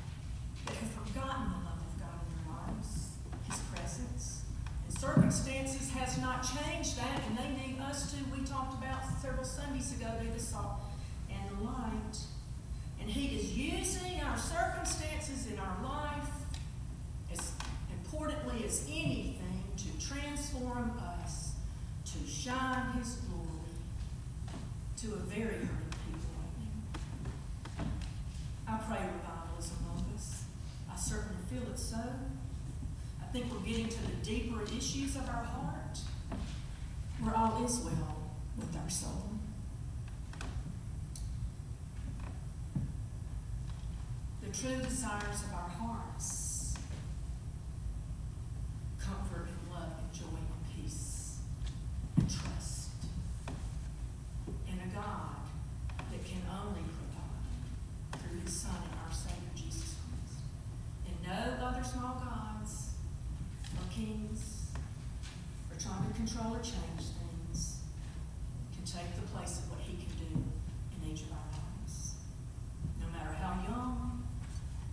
that 0.67 0.77
have 0.77 0.91
forgotten 0.91 1.45
the 1.45 1.59
love 1.65 1.81
of 1.81 1.99
God 1.99 2.21
in 2.27 2.33
their 2.37 2.55
lives, 2.57 3.11
His 3.49 3.59
presence. 3.73 4.43
And 4.87 4.99
circumstances 4.99 5.91
has 5.91 6.19
not 6.19 6.43
changed 6.43 6.97
that, 6.99 7.23
and 7.29 7.39
they 7.39 7.67
need 7.67 7.81
us 7.81 8.13
to, 8.13 8.17
we 8.37 8.45
talked 8.45 8.75
about 8.83 9.03
several 9.21 9.45
Sundays 9.45 9.93
ago, 9.93 10.07
do 10.21 10.31
the 10.33 10.41
salt 10.41 10.81
and 11.31 11.59
the 11.59 11.65
light. 11.65 12.19
And 13.01 13.09
He 13.09 13.37
is 13.37 13.57
using 13.57 14.21
our 14.23 14.37
circumstances 14.37 15.47
in 15.51 15.59
our 15.59 15.83
life 15.83 16.31
as 17.33 17.53
importantly 17.91 18.65
as 18.65 18.87
anything 18.89 19.65
to 19.77 20.07
transform 20.07 20.93
us, 21.19 21.53
to 22.05 22.31
shine 22.31 22.93
His 22.99 23.15
glory 23.15 23.47
to 24.99 25.15
a 25.15 25.17
very 25.17 25.45
hurting 25.47 25.95
people 26.07 26.31
right 26.37 27.79
now. 27.79 27.85
I 28.69 28.77
pray 28.79 28.99
revival 28.99 29.59
is 29.59 29.73
among 29.81 30.05
us. 30.15 30.45
I 30.93 30.97
certainly 30.97 31.41
feel 31.49 31.63
it 31.73 31.79
so. 31.91 31.97
I 33.21 33.25
think 33.33 33.47
we're 33.53 33.67
getting 33.67 33.89
to 33.89 34.03
the 34.03 34.17
deeper 34.23 34.63
issues 34.63 35.17
of 35.17 35.29
our 35.29 35.43
heart, 35.43 35.99
where 37.21 37.37
all 37.37 37.65
is 37.65 37.81
well 37.81 38.17
with 38.57 38.77
our 38.77 38.89
soul. 38.89 39.31
The 44.43 44.57
true 44.57 44.77
desires 44.77 45.43
of 45.49 45.53
our 45.55 45.69
hearts 45.69 46.75
comfort 48.99 49.49
and 49.49 49.73
love 49.75 49.93
and 49.99 50.13
joy 50.13 50.37
and 50.37 50.85
peace 50.85 51.39
and 52.17 52.29
trust 52.31 52.91
in 54.69 54.75
a 54.75 54.95
God 54.95 55.37
that 56.11 56.25
can 56.25 56.43
only 56.51 56.83
provide 56.99 58.23
through 58.23 58.41
His 58.41 58.53
Son 58.53 58.77
and 58.77 59.01
our 59.05 59.13
Savior 59.13 59.51
Jesus 59.57 59.95
Christ. 59.99 60.43
And 61.07 61.17
no 61.27 61.67
other 61.67 61.85
small 61.85 62.15
gods 62.15 62.91
or 63.77 63.93
kings 63.93 64.67
or 65.71 65.79
trying 65.79 66.09
to 66.09 66.15
control 66.15 66.55
or 66.55 66.61
change 66.61 67.05
things 67.19 67.79
can 68.75 68.85
take 68.85 69.15
the 69.17 69.23
place 69.33 69.59
of 69.59 69.71
what 69.71 69.81
He 69.81 69.97
can 69.97 70.13
do 70.19 70.43
in 70.97 71.11
each 71.11 71.23
of 71.23 71.33
our 71.33 71.49
lives, 71.53 72.15
no 73.01 73.07
matter 73.13 73.33
how 73.35 73.63
young 73.69 74.25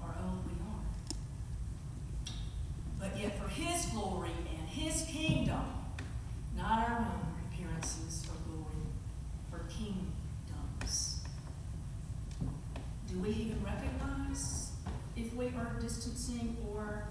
or 0.02 0.16
old 0.24 0.46
we 0.46 0.54
are. 0.62 0.86
But 3.00 3.20
yet, 3.20 3.38
for 3.40 3.50
His 3.50 3.86
glory 3.88 4.32
and 4.58 4.68
His 4.68 5.04
kingdom, 5.04 5.66
not 6.56 6.88
our 6.90 6.98
own 7.00 7.34
appearances 7.52 8.26
or 8.30 8.38
glory, 8.50 8.88
for 9.50 9.60
kingdoms. 9.72 11.22
Do 13.08 13.17
we 13.28 13.34
even 13.34 13.62
recognize 13.62 14.72
if 15.18 15.34
we 15.34 15.48
are 15.48 15.76
distancing 15.82 16.56
or 16.66 17.10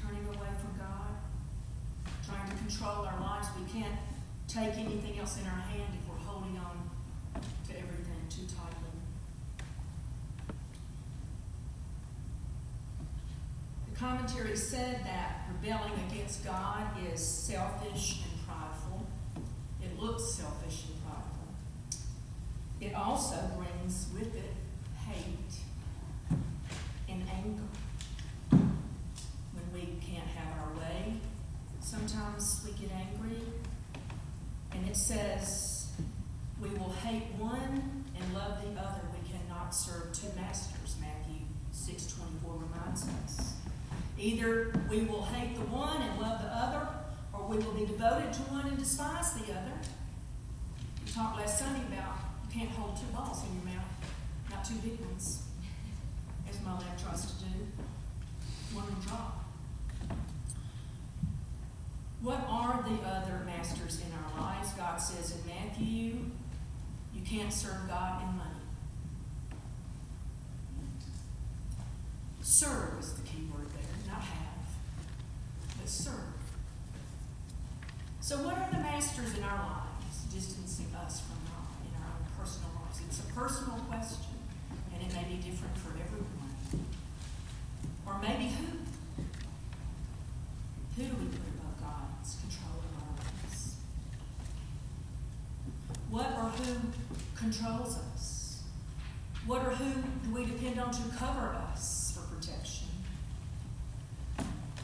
turning 0.00 0.24
away 0.28 0.48
from 0.60 0.78
God? 0.78 1.12
Trying 2.26 2.50
to 2.50 2.56
control 2.56 3.06
our 3.06 3.20
lives. 3.20 3.48
We 3.58 3.70
can't 3.70 3.94
take 4.46 4.78
anything 4.78 5.18
else 5.18 5.38
in 5.38 5.44
our 5.44 5.60
hand 5.60 5.92
if 5.92 6.08
we're 6.08 6.24
holding 6.24 6.56
on 6.56 6.90
to 7.68 7.72
everything 7.72 8.22
too 8.30 8.46
tightly. 8.46 8.88
The 13.90 13.98
commentary 13.98 14.56
said 14.56 15.04
that 15.04 15.48
rebelling 15.52 15.92
against 16.10 16.46
God 16.46 16.86
is 17.12 17.20
selfish 17.20 18.22
and 18.22 18.46
prideful. 18.46 19.06
It 19.82 20.00
looks 20.00 20.32
selfish 20.32 20.84
and 20.86 20.94
prideful. 21.04 21.48
It 22.80 22.94
also 22.94 23.36
brings 23.58 24.06
with 24.14 24.34
it 24.34 24.54
hate 25.12 25.54
and 27.08 27.22
anger 27.28 27.62
when 28.50 29.72
we 29.72 29.98
can't 30.04 30.26
have 30.26 30.58
our 30.60 30.78
way. 30.78 31.14
Sometimes 31.80 32.64
we 32.64 32.72
get 32.72 32.94
angry, 32.94 33.42
and 34.72 34.86
it 34.86 34.96
says, 34.96 35.92
We 36.60 36.68
will 36.70 36.92
hate 36.92 37.32
one 37.38 38.04
and 38.18 38.34
love 38.34 38.60
the 38.62 38.80
other. 38.80 39.00
We 39.12 39.28
cannot 39.28 39.74
serve 39.74 40.12
two 40.12 40.28
masters, 40.36 40.96
Matthew 41.00 41.46
6 41.72 42.12
24 42.12 42.62
reminds 42.70 43.08
us. 43.24 43.54
Either 44.18 44.72
we 44.90 45.02
will 45.02 45.24
hate 45.24 45.54
the 45.54 45.64
one 45.66 46.02
and 46.02 46.20
love 46.20 46.42
the 46.42 46.48
other, 46.48 46.88
or 47.32 47.46
we 47.46 47.56
will 47.58 47.72
be 47.72 47.86
devoted 47.86 48.32
to 48.32 48.40
one 48.42 48.66
and 48.66 48.78
despise 48.78 49.32
the 49.34 49.52
other. 49.52 49.78
We 51.04 51.12
talked 51.12 51.38
last 51.38 51.58
Sunday 51.58 51.86
about 51.86 52.16
you 52.44 52.60
can't 52.60 52.70
hold 52.70 52.96
two 52.96 53.06
balls 53.14 53.42
in 53.44 53.54
your 53.54 53.76
mouth 53.76 53.87
not 54.50 54.64
two 54.64 54.74
big 54.76 55.00
ones, 55.00 55.42
as 56.48 56.60
my 56.62 56.72
lab 56.72 57.00
tries 57.02 57.26
to 57.26 57.44
do. 57.44 57.50
One 58.72 58.86
will 58.86 59.02
drop. 59.02 59.44
What 62.20 62.44
are 62.48 62.82
the 62.82 63.06
other 63.08 63.44
masters 63.46 64.00
in 64.00 64.12
our 64.12 64.42
lives? 64.42 64.72
God 64.72 64.96
says 64.96 65.36
in 65.36 65.46
Matthew, 65.46 66.30
you 67.14 67.22
can't 67.24 67.52
serve 67.52 67.88
God 67.88 68.22
and 68.24 68.36
money. 68.36 68.50
Serve 72.42 72.98
is 72.98 73.12
the 73.14 73.22
key 73.22 73.46
word 73.54 73.66
there, 73.68 74.12
not 74.12 74.22
have, 74.22 74.66
but 75.78 75.88
serve. 75.88 76.14
So, 78.20 78.36
what 78.38 78.58
are 78.58 78.68
the 78.72 78.78
masters 78.78 79.36
in 79.36 79.44
our 79.44 79.58
lives 79.58 80.24
distancing 80.32 80.92
us 80.96 81.20
from 81.20 81.36
God 81.48 81.70
in 81.86 81.94
our 82.02 82.08
own 82.08 82.26
personal 82.36 82.70
lives? 82.82 83.00
It's 83.06 83.20
a 83.20 83.32
personal 83.32 83.78
question, 83.88 84.37
it 85.08 85.14
may 85.14 85.24
be 85.24 85.36
different 85.42 85.76
for 85.78 85.90
everyone. 85.90 86.86
Or 88.06 88.18
maybe 88.20 88.52
who? 88.52 88.66
Who 90.96 91.02
do 91.08 91.16
we 91.16 91.26
put 91.26 91.40
above 91.54 91.80
God's 91.80 92.36
control 92.40 92.76
of 92.78 92.92
our 93.02 93.08
lives? 93.16 93.76
What 96.10 96.26
or 96.36 96.50
who 96.50 96.80
controls 97.36 97.98
us? 98.14 98.62
What 99.46 99.64
or 99.66 99.70
who 99.70 100.02
do 100.24 100.34
we 100.34 100.44
depend 100.44 100.80
on 100.80 100.90
to 100.90 101.02
cover 101.16 101.56
us 101.72 102.12
for 102.14 102.34
protection? 102.34 102.88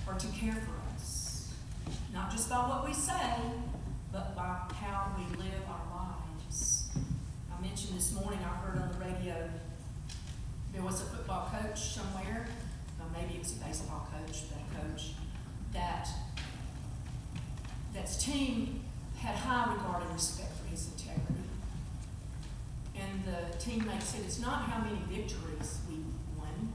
Or 0.06 0.14
to 0.14 0.26
care 0.28 0.54
for 0.54 0.94
us? 0.94 1.52
Not 2.12 2.30
just 2.30 2.48
by 2.48 2.56
what 2.56 2.86
we 2.86 2.94
say, 2.94 3.36
but 4.12 4.36
by 4.36 4.56
how 4.74 5.12
we 5.18 5.36
live 5.36 5.62
our 5.68 5.96
lives. 5.96 6.88
I 7.52 7.60
mentioned 7.60 7.98
this 7.98 8.14
morning, 8.14 8.38
I 8.42 8.56
heard 8.64 8.78
on 8.80 8.88
the 8.88 9.04
radio, 9.04 9.50
there 10.74 10.82
was 10.82 11.00
a 11.02 11.04
football 11.04 11.48
coach 11.50 11.78
somewhere, 11.78 12.46
or 12.98 13.06
maybe 13.16 13.34
it 13.34 13.38
was 13.38 13.52
a 13.52 13.64
baseball 13.64 14.08
coach, 14.12 14.42
but 14.50 14.58
a 14.58 14.82
coach, 14.82 15.12
that 15.72 16.08
that's 17.94 18.22
team 18.22 18.80
had 19.16 19.36
high 19.36 19.72
regard 19.72 20.02
and 20.02 20.12
respect 20.12 20.50
for 20.58 20.68
his 20.68 20.88
integrity. 20.88 21.44
And 22.96 23.24
the 23.24 23.56
teammate 23.56 24.02
said, 24.02 24.22
it's 24.24 24.40
not 24.40 24.62
how 24.62 24.82
many 24.82 24.98
victories 25.08 25.78
we 25.88 25.96
won, 26.36 26.72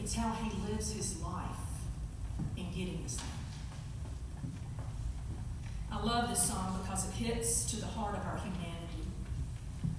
it's 0.00 0.14
how 0.14 0.32
he 0.32 0.50
lives 0.68 0.92
his 0.92 1.22
life 1.22 1.40
in 2.56 2.64
getting 2.70 3.02
us 3.04 3.16
there. 3.16 3.24
I 5.92 6.02
love 6.02 6.28
this 6.28 6.42
song 6.42 6.80
because 6.82 7.08
it 7.08 7.14
hits 7.14 7.70
to 7.70 7.76
the 7.76 7.86
heart 7.86 8.16
of 8.16 8.26
our 8.26 8.36
humanity. 8.36 9.06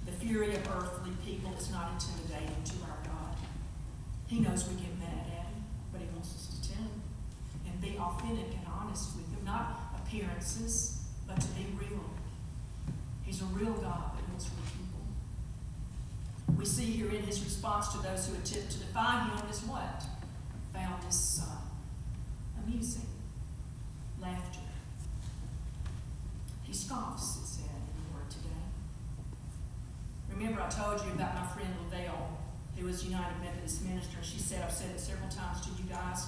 The 0.04 0.12
fury 0.12 0.54
of 0.54 0.68
earthly 0.76 1.12
people 1.24 1.54
is 1.58 1.70
not 1.72 1.90
intimidating 1.92 2.62
to 2.64 2.72
our. 2.84 2.97
He 4.28 4.40
knows 4.40 4.68
we 4.68 4.74
get 4.74 4.98
mad 4.98 5.24
at 5.26 5.46
him, 5.46 5.64
but 5.90 6.02
he 6.02 6.06
wants 6.12 6.34
us 6.34 6.58
to 6.60 6.68
tell 6.68 6.82
him 6.82 7.02
and 7.66 7.80
be 7.80 7.98
authentic 7.98 8.52
and 8.52 8.66
honest 8.70 9.16
with 9.16 9.26
him, 9.32 9.44
not 9.44 9.94
appearances, 9.96 11.02
but 11.26 11.40
to 11.40 11.48
be 11.48 11.66
real. 11.80 12.04
He's 13.24 13.40
a 13.40 13.46
real 13.46 13.72
God 13.72 14.12
that 14.16 14.32
knows 14.32 14.48
real 14.50 14.66
people. 14.66 16.58
We 16.58 16.64
see 16.66 16.84
here 16.84 17.08
in 17.08 17.22
his 17.22 17.42
response 17.42 17.88
to 17.88 17.98
those 17.98 18.28
who 18.28 18.34
attempt 18.34 18.72
to 18.72 18.78
defy 18.78 19.24
him 19.24 19.48
is 19.50 19.62
what? 19.62 20.02
Found 20.74 21.02
this 21.02 21.42
uh, 21.42 22.62
amusing 22.62 23.06
laughter. 24.20 24.60
He 26.62 26.74
scoffs, 26.74 27.38
it 27.38 27.46
said 27.46 27.64
in 27.64 28.04
the 28.04 28.14
word 28.14 28.30
today. 28.30 28.48
Remember, 30.30 30.60
I 30.60 30.68
told 30.68 31.00
you 31.02 31.12
about 31.12 31.34
my 31.34 31.46
friend 31.46 31.74
Lavelle, 31.84 32.37
who 32.78 32.86
was 32.86 33.04
United 33.04 33.34
Methodist 33.42 33.84
minister. 33.84 34.18
She 34.22 34.38
said, 34.38 34.62
I've 34.62 34.72
said 34.72 34.90
it 34.94 35.00
several 35.00 35.28
times 35.28 35.60
to 35.66 35.70
you 35.74 35.88
guys. 35.90 36.26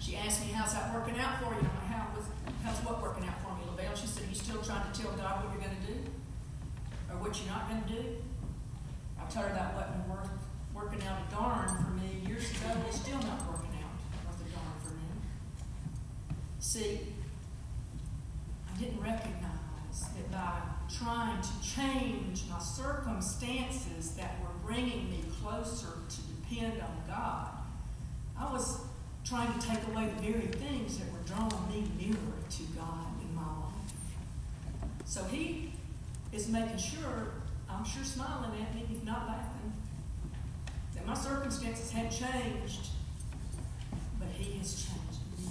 She 0.00 0.16
asked 0.16 0.42
me, 0.42 0.52
How's 0.52 0.74
that 0.74 0.92
working 0.92 1.18
out 1.18 1.38
for 1.38 1.54
you? 1.54 1.62
I'm 1.62 1.74
like, 1.78 1.86
How 1.86 2.08
was, 2.16 2.26
How's 2.64 2.78
what 2.84 3.00
working 3.00 3.24
out 3.24 3.40
for 3.42 3.54
me, 3.54 3.62
Lavelle? 3.70 3.94
She 3.94 4.06
said, 4.06 4.24
Are 4.24 4.30
you 4.30 4.34
still 4.34 4.60
trying 4.60 4.90
to 4.90 4.92
tell 4.92 5.12
God 5.12 5.44
what 5.44 5.54
you're 5.54 5.62
going 5.62 5.78
to 5.78 5.86
do? 5.86 5.98
Or 7.10 7.22
what 7.22 7.38
you're 7.38 7.52
not 7.54 7.70
going 7.70 7.82
to 7.82 7.88
do? 7.88 8.04
I 9.16 9.30
told 9.30 9.46
her 9.46 9.54
that 9.54 9.74
wasn't 9.74 10.08
worth 10.08 10.30
working 10.74 11.00
out 11.06 11.22
a 11.22 11.30
darn 11.30 11.68
for 11.68 11.90
me 11.94 12.26
years 12.26 12.50
ago, 12.50 12.74
it's 12.88 13.00
still 13.00 13.18
not 13.22 13.46
working 13.46 13.70
out 13.78 13.94
worth 14.26 14.42
a 14.42 14.50
darn 14.50 14.76
for 14.82 14.90
me. 14.90 15.06
See, 16.58 17.14
I 18.68 18.78
didn't 18.78 19.00
recognize 19.00 19.54
that 19.94 20.30
by 20.32 20.60
trying 20.92 21.40
to 21.40 21.54
change 21.62 22.42
my 22.50 22.58
circumstances 22.58 24.10
that 24.16 24.36
were 24.42 24.53
bringing 24.66 25.10
me 25.10 25.24
closer 25.40 25.98
to 26.08 26.20
depend 26.22 26.80
on 26.80 27.02
God, 27.06 27.48
I 28.38 28.52
was 28.52 28.80
trying 29.24 29.58
to 29.58 29.66
take 29.66 29.86
away 29.88 30.06
the 30.06 30.22
very 30.22 30.46
things 30.46 30.98
that 30.98 31.06
were 31.12 31.20
drawing 31.26 31.68
me 31.68 31.90
nearer 31.98 32.34
to 32.50 32.62
God 32.76 33.06
in 33.22 33.34
my 33.34 33.42
life. 33.42 34.94
So 35.04 35.24
He 35.24 35.72
is 36.32 36.48
making 36.48 36.78
sure, 36.78 37.32
I'm 37.70 37.84
sure 37.84 38.04
smiling 38.04 38.60
at 38.60 38.74
me, 38.74 38.86
if 38.92 39.04
not 39.04 39.26
laughing, 39.26 39.72
that 40.94 41.06
my 41.06 41.14
circumstances 41.14 41.90
had 41.90 42.10
changed, 42.10 42.88
but 44.18 44.28
He 44.36 44.58
has 44.58 44.74
changed 44.74 45.20
me. 45.38 45.48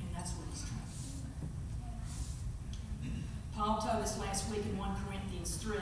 And 0.00 0.14
that's 0.14 0.32
what 0.32 0.46
He's 0.50 0.62
trying 0.62 0.82
to 3.02 3.08
do. 3.08 3.10
Paul 3.56 3.78
told 3.80 4.02
us 4.02 4.18
last 4.18 4.50
week 4.50 4.64
in 4.66 4.76
1 4.78 4.96
Corinthians 5.06 5.56
3 5.56 5.78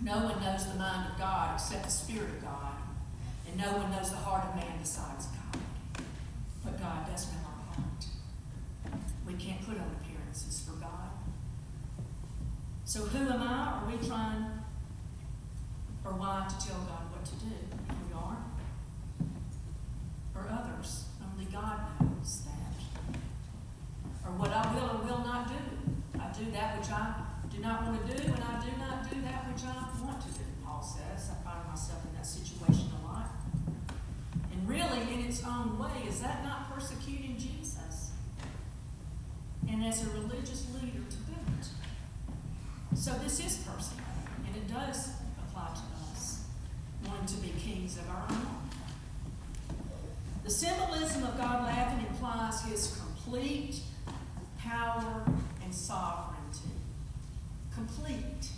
no 0.00 0.12
one 0.12 0.40
knows 0.42 0.66
the 0.66 0.78
mind 0.78 1.10
of 1.12 1.18
God 1.18 1.54
except 1.54 1.84
the 1.84 1.90
Spirit 1.90 2.28
of 2.28 2.42
God. 2.42 2.72
And 3.48 3.56
no 3.56 3.78
one 3.78 3.90
knows 3.90 4.10
the 4.10 4.16
heart 4.16 4.44
of 4.46 4.56
man 4.56 4.78
besides 4.80 5.26
God. 5.26 5.62
But 6.64 6.78
God 6.80 7.06
does 7.06 7.26
know 7.32 7.38
our 7.46 7.74
heart. 7.74 8.04
We 9.26 9.34
can't 9.34 9.64
put 9.64 9.78
on 9.78 9.96
appearances 10.00 10.66
for 10.66 10.76
God. 10.80 11.10
So 12.84 13.00
who 13.00 13.28
am 13.32 13.42
I? 13.42 13.82
Are 13.82 13.86
we 13.86 14.06
trying 14.06 14.46
or 16.04 16.12
why 16.12 16.46
to 16.48 16.66
tell 16.66 16.78
God 16.80 17.10
what 17.10 17.24
to 17.24 17.34
do? 17.36 17.54
We 18.06 18.14
are. 18.14 18.36
Or 20.34 20.48
others. 20.48 21.06
Only 21.22 21.50
God 21.50 21.80
knows 22.00 22.42
that. 22.44 23.16
Or 24.24 24.32
what 24.36 24.50
I 24.50 24.72
will 24.74 24.90
or 24.90 25.04
will 25.04 25.24
not 25.24 25.48
do. 25.48 26.20
I 26.20 26.30
do 26.32 26.50
that 26.52 26.78
which 26.78 26.90
I 26.90 27.25
do 27.56 27.62
not 27.62 27.86
want 27.86 28.06
to 28.06 28.16
do, 28.16 28.22
and 28.22 28.44
I 28.44 28.60
do 28.60 28.70
not 28.78 29.08
do 29.08 29.20
that 29.22 29.50
which 29.50 29.64
I 29.64 30.04
want 30.04 30.20
to 30.20 30.28
do, 30.28 30.44
Paul 30.62 30.82
says. 30.82 31.30
I 31.30 31.42
find 31.42 31.66
myself 31.66 32.04
in 32.04 32.14
that 32.14 32.26
situation 32.26 32.90
a 33.02 33.06
lot. 33.06 33.30
And 34.52 34.68
really, 34.68 35.14
in 35.14 35.20
its 35.24 35.42
own 35.42 35.78
way, 35.78 36.06
is 36.06 36.20
that 36.20 36.44
not 36.44 36.70
persecuting 36.70 37.36
Jesus? 37.38 38.12
And 39.68 39.84
as 39.84 40.06
a 40.06 40.10
religious 40.10 40.66
leader 40.74 41.02
to 41.08 41.16
boot. 41.16 41.66
So 42.94 43.12
this 43.24 43.40
is 43.40 43.56
personal, 43.58 44.04
and 44.46 44.56
it 44.56 44.68
does 44.68 45.12
apply 45.38 45.68
to 45.74 46.12
us, 46.12 46.44
wanting 47.06 47.26
to 47.26 47.36
be 47.42 47.52
kings 47.58 47.96
of 47.96 48.08
our 48.10 48.26
own. 48.30 48.46
The 50.44 50.50
symbolism 50.50 51.24
of 51.24 51.38
God 51.38 51.64
laughing 51.64 52.06
implies 52.06 52.62
his 52.64 53.00
complete 53.00 53.80
power 54.58 55.24
and 55.64 55.74
sovereignty. 55.74 56.35
Complete. 57.76 58.48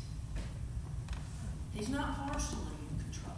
He's 1.75 1.89
not 1.89 2.15
partially 2.15 2.71
in 2.89 2.99
control. 3.03 3.35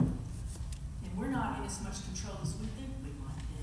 And 0.00 1.16
we're 1.16 1.28
not 1.28 1.60
in 1.60 1.66
as 1.66 1.80
much 1.84 2.04
control 2.04 2.36
as 2.42 2.54
we 2.56 2.66
think 2.66 2.90
we 3.04 3.10
might 3.24 3.38
be. 3.46 3.62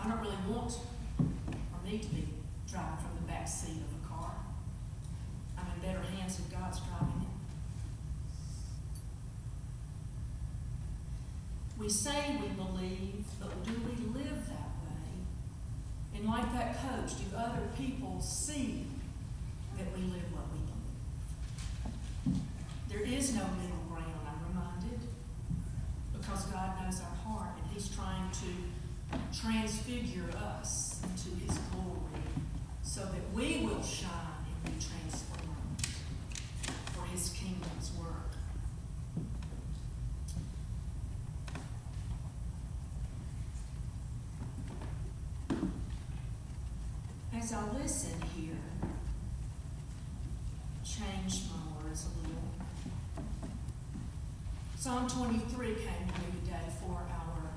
I 0.00 0.08
don't 0.08 0.20
really 0.20 0.42
want 0.48 0.72
or 0.72 1.84
need 1.84 2.02
to 2.04 2.08
be 2.08 2.28
driving 2.66 2.96
from 2.96 3.16
the 3.20 3.26
back 3.30 3.46
seat 3.46 3.76
of 3.76 3.92
a 4.02 4.08
car. 4.08 4.32
I'm 5.58 5.66
in 5.74 5.80
better 5.86 6.00
hands 6.16 6.38
if 6.38 6.50
God's 6.50 6.80
driving 6.80 7.20
it. 7.20 7.28
We 11.78 11.90
say 11.90 12.38
we 12.40 12.48
believe, 12.48 13.26
but 13.38 13.62
do 13.64 13.72
we 13.84 14.18
live 14.18 14.48
that? 14.48 14.67
And 16.18 16.28
like 16.28 16.52
that 16.52 16.76
coach, 16.78 17.12
do 17.16 17.36
other 17.36 17.62
people 17.76 18.20
see 18.20 18.86
that 19.76 19.86
we 19.94 20.02
live 20.02 20.32
what 20.32 20.46
we 20.52 20.58
believe? 22.26 22.42
There 22.88 23.00
is 23.00 23.34
no 23.34 23.44
middle 23.62 23.84
ground, 23.88 24.26
I'm 24.26 24.48
reminded. 24.48 25.00
because 26.12 26.46
God 26.46 26.82
knows 26.82 27.00
our 27.00 27.16
heart 27.24 27.50
and 27.62 27.72
He's 27.72 27.88
trying 27.88 28.28
to 28.32 29.38
transfigure 29.40 30.28
us 30.36 31.00
into 31.04 31.40
His 31.44 31.56
glory 31.70 32.22
so 32.82 33.00
that 33.02 33.32
we 33.32 33.64
will 33.64 33.82
shine 33.82 34.10
and 34.64 34.64
be 34.64 34.84
transformed 34.84 35.86
for 36.94 37.04
His 37.12 37.28
kingdom's 37.30 37.92
work. 37.96 38.37
As 47.48 47.54
I 47.54 47.82
listen 47.82 48.20
here, 48.36 48.60
change 50.84 51.44
my 51.48 51.82
words 51.82 52.04
a 52.04 52.08
little. 52.20 52.52
Psalm 54.76 55.08
23 55.08 55.66
came 55.76 55.76
to 55.76 56.20
me 56.20 56.26
today 56.44 56.68
for 56.78 56.92
our 56.92 57.50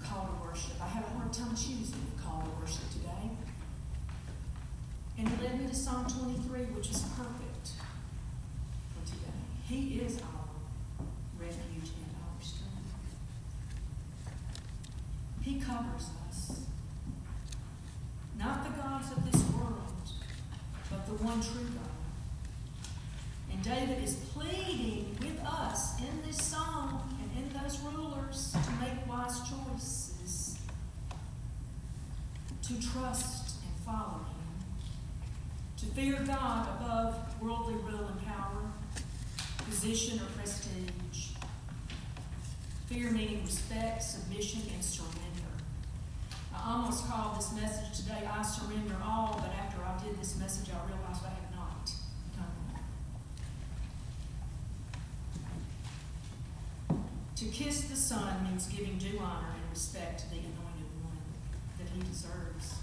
call 0.00 0.26
to 0.26 0.46
worship. 0.46 0.80
I 0.80 0.86
had 0.86 1.02
a 1.02 1.08
hard 1.18 1.32
time 1.32 1.50
choosing 1.56 1.98
the 2.14 2.22
call 2.22 2.42
to 2.42 2.50
worship 2.60 2.88
today. 2.92 3.30
And 5.18 5.26
it 5.26 5.42
led 5.42 5.60
me 5.60 5.66
to 5.66 5.74
Psalm 5.74 6.06
23, 6.06 6.66
which 6.66 6.90
is 6.90 7.02
perfect 7.16 7.70
for 8.94 9.04
today. 9.04 9.34
He 9.68 9.98
is 9.98 10.18
our 10.18 10.46
refuge 11.40 11.90
and 11.98 12.14
our 12.22 12.40
strength. 12.40 12.86
He 15.42 15.58
covers 15.58 16.08
us. 16.28 16.60
Not 18.38 18.64
the 18.64 18.70
gods 18.82 19.12
of 19.12 19.30
this 19.30 19.40
world, 19.54 19.92
but 20.90 21.01
the 21.16 21.24
one 21.24 21.40
true 21.42 21.60
God. 21.74 21.90
And 23.52 23.62
David 23.62 24.02
is 24.02 24.14
pleading 24.32 25.14
with 25.20 25.38
us 25.44 26.00
in 26.00 26.26
this 26.26 26.42
song 26.42 27.16
and 27.20 27.44
in 27.44 27.62
those 27.62 27.78
rulers 27.80 28.52
to 28.52 28.70
make 28.80 29.06
wise 29.06 29.40
choices, 29.40 30.58
to 32.62 32.80
trust 32.80 33.56
and 33.62 33.84
follow 33.84 34.20
Him, 34.20 34.64
to 35.78 35.86
fear 35.94 36.24
God 36.26 36.68
above 36.80 37.42
worldly 37.42 37.74
rule 37.74 38.06
and 38.06 38.26
power, 38.26 38.70
position 39.68 40.18
or 40.18 40.26
prestige. 40.38 41.36
Fear 42.86 43.10
meaning 43.10 43.42
respect, 43.44 44.02
submission, 44.02 44.62
and 44.74 44.82
surrender. 44.82 45.31
I 46.64 46.74
almost 46.74 47.08
called 47.08 47.36
this 47.36 47.52
message 47.54 48.04
today, 48.04 48.28
I 48.30 48.40
surrender 48.42 48.94
all, 49.04 49.34
but 49.42 49.52
after 49.52 49.82
I 49.82 49.98
did 50.04 50.16
this 50.20 50.38
message, 50.38 50.70
I 50.70 50.78
realized 50.86 51.24
I 51.24 51.30
have 51.30 51.50
not 51.56 51.90
done. 56.88 57.00
To 57.34 57.44
kiss 57.46 57.82
the 57.86 57.96
Son 57.96 58.44
means 58.44 58.68
giving 58.68 58.96
due 58.96 59.18
honor 59.18 59.54
and 59.60 59.70
respect 59.70 60.20
to 60.20 60.30
the 60.30 60.36
anointed 60.36 60.86
one 61.02 61.18
that 61.78 61.88
he 61.88 62.00
deserves. 62.02 62.76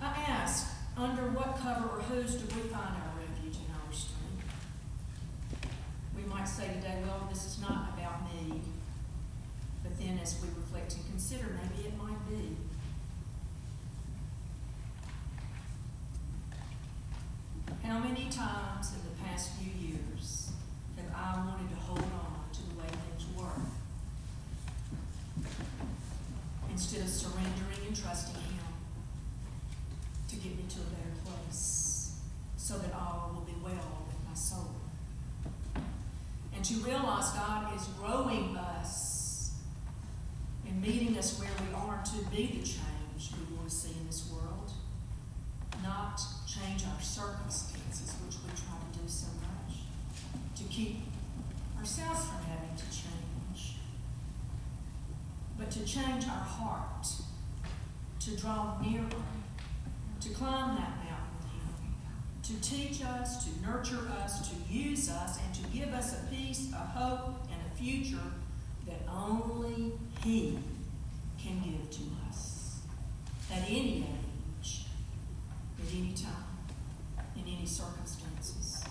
I 0.00 0.14
ask, 0.28 0.66
under 0.96 1.28
what 1.28 1.58
cover 1.58 1.90
or 1.90 2.00
whose 2.00 2.36
do 2.36 2.46
we 2.56 2.62
find 2.68 2.96
our 2.96 3.12
refuge 3.20 3.56
and 3.56 3.68
our 3.76 3.92
strength? 3.92 4.46
We 6.16 6.22
might 6.22 6.48
say 6.48 6.68
today, 6.68 7.02
well, 7.04 7.28
this 7.28 7.44
is 7.44 7.60
not 7.60 7.92
about 7.98 8.22
me. 8.32 8.62
Then 10.00 10.18
as 10.22 10.40
we 10.40 10.48
reflect 10.58 10.94
and 10.94 11.06
consider, 11.10 11.44
maybe 11.60 11.88
it 11.88 11.94
might 11.98 12.26
be. 12.26 12.56
How 17.84 17.98
many 17.98 18.30
times 18.30 18.94
in 18.94 19.00
the 19.04 19.22
past 19.22 19.50
few 19.56 19.88
years 19.88 20.52
have 20.96 21.04
I 21.14 21.44
wanted 21.44 21.68
to 21.68 21.76
hold 21.76 21.98
on 21.98 22.48
to 22.50 22.62
the 22.62 22.80
way 22.80 22.86
things 22.86 23.26
were 23.36 23.60
instead 26.70 27.02
of 27.02 27.08
surrendering 27.08 27.86
and 27.86 27.94
trusting 27.96 28.40
Him 28.40 28.64
to 30.28 30.36
get 30.36 30.56
me 30.56 30.64
to 30.70 30.80
a 30.80 30.84
better 30.84 31.14
place 31.26 32.20
so 32.56 32.78
that 32.78 32.94
all 32.94 33.32
will 33.34 33.42
be 33.42 33.54
well 33.62 34.06
with 34.06 34.16
my 34.26 34.34
soul? 34.34 34.76
And 36.54 36.64
to 36.64 36.74
realize 36.76 37.32
God 37.32 37.76
is 37.76 37.86
growing 37.98 38.56
us 38.56 39.09
meeting 40.80 41.16
us 41.18 41.38
where 41.38 41.50
we 41.60 41.74
are 41.74 42.02
to 42.02 42.30
be 42.30 42.46
the 42.46 42.66
change 42.66 43.32
we 43.36 43.54
want 43.54 43.68
to 43.68 43.74
see 43.74 43.92
in 44.00 44.06
this 44.06 44.30
world, 44.32 44.72
not 45.82 46.18
change 46.46 46.84
our 46.86 47.00
circumstances, 47.02 48.14
which 48.24 48.36
we 48.36 48.48
try 48.56 48.76
to 48.80 48.98
do 48.98 49.06
so 49.06 49.26
much, 49.36 49.80
to 50.56 50.64
keep 50.64 51.02
ourselves 51.78 52.26
from 52.26 52.38
having 52.44 52.74
to 52.76 52.84
change, 52.84 53.76
but 55.58 55.70
to 55.70 55.84
change 55.84 56.24
our 56.24 56.44
heart, 56.44 57.06
to 58.20 58.36
draw 58.36 58.80
nearer, 58.80 59.04
to 60.20 60.28
climb 60.30 60.76
that 60.76 60.96
mountain 61.04 61.36
with 61.42 61.80
Him, 61.82 61.92
to 62.42 62.60
teach 62.62 63.04
us, 63.04 63.44
to 63.44 63.62
nurture 63.62 64.08
us, 64.22 64.48
to 64.48 64.72
use 64.72 65.10
us, 65.10 65.38
and 65.44 65.54
to 65.54 65.78
give 65.78 65.92
us 65.92 66.14
a 66.14 66.26
peace, 66.34 66.72
a 66.72 66.76
hope, 66.76 67.46
and 67.52 67.60
a 67.70 67.76
future 67.76 68.32
that 68.86 69.00
only 69.08 69.92
He 70.22 70.58
can 71.38 71.62
give 71.62 71.90
to 71.90 72.02
us 72.28 72.80
at 73.52 73.62
any 73.68 74.06
age, 74.60 74.84
at 75.78 75.94
any 75.94 76.12
time, 76.12 77.24
in 77.36 77.42
any 77.42 77.66
circumstances. 77.66 78.84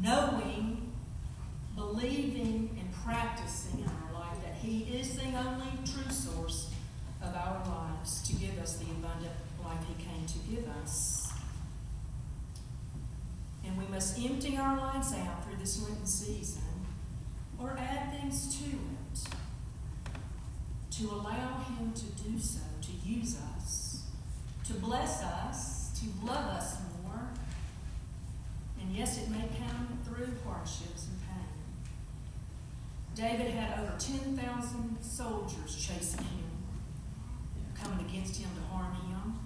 Knowing, 0.00 0.92
believing, 1.74 2.76
and 2.78 2.92
practicing 3.04 3.80
in 3.80 3.86
our 3.86 4.20
life 4.20 4.42
that 4.42 4.54
He 4.54 4.82
is 4.98 5.16
the 5.16 5.26
only 5.36 5.72
true 5.84 6.12
source 6.12 6.70
of 7.22 7.34
our 7.34 7.62
lives 7.66 8.22
to 8.28 8.34
give 8.36 8.58
us 8.58 8.76
the 8.76 8.84
abundant 8.84 9.32
life 9.62 9.80
He 9.88 10.04
came 10.04 10.26
to 10.26 10.38
give 10.50 10.68
us. 10.82 11.32
And 13.66 13.76
we 13.76 13.86
must 13.86 14.18
empty 14.18 14.56
our 14.56 14.76
lives 14.78 15.12
out 15.12 15.44
through 15.44 15.56
this 15.58 15.82
Lenten 15.82 16.06
season 16.06 16.62
or 17.60 17.76
add 17.78 18.12
things 18.12 18.56
to 18.58 18.64
it 18.64 18.98
to 20.98 21.10
allow 21.10 21.64
Him 21.68 21.92
to 21.92 22.06
do 22.22 22.38
so, 22.38 22.60
to 22.82 23.08
use 23.08 23.36
us, 23.56 24.02
to 24.66 24.74
bless 24.74 25.22
us, 25.22 25.98
to 26.00 26.26
love 26.26 26.44
us 26.56 26.76
more. 27.02 27.28
And 28.80 28.96
yes, 28.96 29.18
it 29.18 29.30
may 29.30 29.48
come 29.58 29.98
through 30.04 30.34
hardships 30.44 31.06
and 31.06 31.18
pain. 31.20 31.38
David 33.14 33.52
had 33.54 33.78
over 33.80 33.94
10,000 33.98 34.98
soldiers 35.00 35.76
chasing 35.76 36.24
him, 36.24 36.50
coming 37.80 38.04
against 38.06 38.36
him 38.36 38.50
to 38.56 38.74
harm 38.74 38.94
him. 38.94 39.38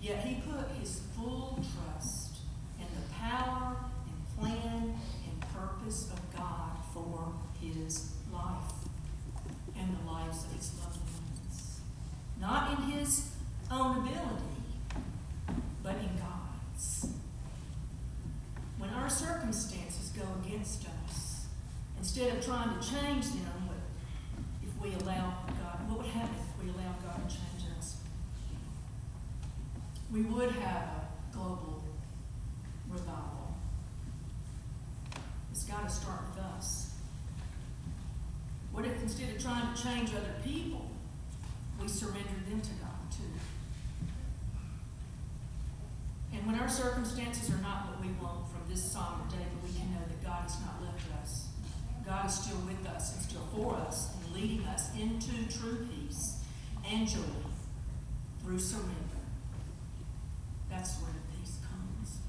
Yet 0.00 0.24
he 0.24 0.42
put 0.42 0.68
his 0.80 1.00
full 1.16 1.64
trust 1.74 2.36
in 2.78 2.86
the 2.86 3.14
power 3.14 3.76
and 4.06 4.38
plan 4.38 4.94
and 5.24 5.40
purpose 5.54 6.10
of 6.12 6.36
God 6.36 6.81
for 6.92 7.32
his 7.60 8.12
life 8.32 8.72
and 9.78 9.96
the 9.96 10.10
lives 10.10 10.44
of 10.44 10.52
his 10.52 10.72
loved 10.78 10.98
ones. 10.98 11.80
Not 12.40 12.78
in 12.78 12.98
his 12.98 13.30
own 13.70 13.98
ability, 13.98 14.42
but 15.82 15.96
in 15.96 16.10
God's. 16.18 17.06
When 18.78 18.90
our 18.90 19.08
circumstances 19.08 20.10
go 20.16 20.26
against 20.44 20.86
us, 21.06 21.46
instead 21.98 22.36
of 22.36 22.44
trying 22.44 22.78
to 22.78 22.86
change 22.86 23.26
them, 23.26 23.70
if 24.62 24.82
we 24.82 24.94
allow 25.04 25.34
God, 25.46 25.88
what 25.88 25.98
would 25.98 26.08
happen 26.08 26.34
if 26.34 26.64
we 26.64 26.70
allow 26.70 26.92
God 27.04 27.28
to 27.28 27.34
change 27.34 27.78
us? 27.78 27.96
We 30.12 30.22
would 30.22 30.50
have 30.50 30.82
a 30.82 31.32
global 31.32 31.82
revival. 32.90 33.31
It's 35.52 35.64
got 35.64 35.86
to 35.86 35.94
start 35.94 36.20
with 36.30 36.42
us. 36.42 36.94
What 38.72 38.86
if 38.86 39.02
instead 39.02 39.36
of 39.36 39.42
trying 39.42 39.74
to 39.74 39.82
change 39.82 40.08
other 40.14 40.34
people, 40.42 40.90
we 41.78 41.88
surrender 41.88 42.40
them 42.48 42.62
to 42.62 42.70
God 42.80 43.10
too? 43.10 43.28
And 46.32 46.46
when 46.46 46.58
our 46.58 46.70
circumstances 46.70 47.50
are 47.50 47.60
not 47.60 47.88
what 47.88 48.00
we 48.00 48.08
want 48.12 48.48
from 48.50 48.62
this 48.66 48.82
psalm 48.82 49.28
today, 49.28 49.44
but 49.52 49.68
we 49.68 49.76
can 49.78 49.92
know 49.92 50.00
that 50.08 50.24
God 50.24 50.40
has 50.40 50.58
not 50.62 50.80
left 50.80 51.04
us. 51.22 51.48
God 52.06 52.24
is 52.24 52.32
still 52.34 52.56
with 52.66 52.86
us 52.86 53.14
and 53.14 53.22
still 53.22 53.46
for 53.54 53.76
us 53.76 54.08
and 54.16 54.34
leading 54.34 54.64
us 54.64 54.88
into 54.98 55.32
true 55.54 55.86
peace 55.92 56.38
and 56.90 57.06
joy 57.06 57.20
through 58.42 58.58
surrender. 58.58 59.20
That's 60.70 60.96
where 61.02 61.12
the 61.12 61.36
peace 61.36 61.58
comes. 61.60 62.20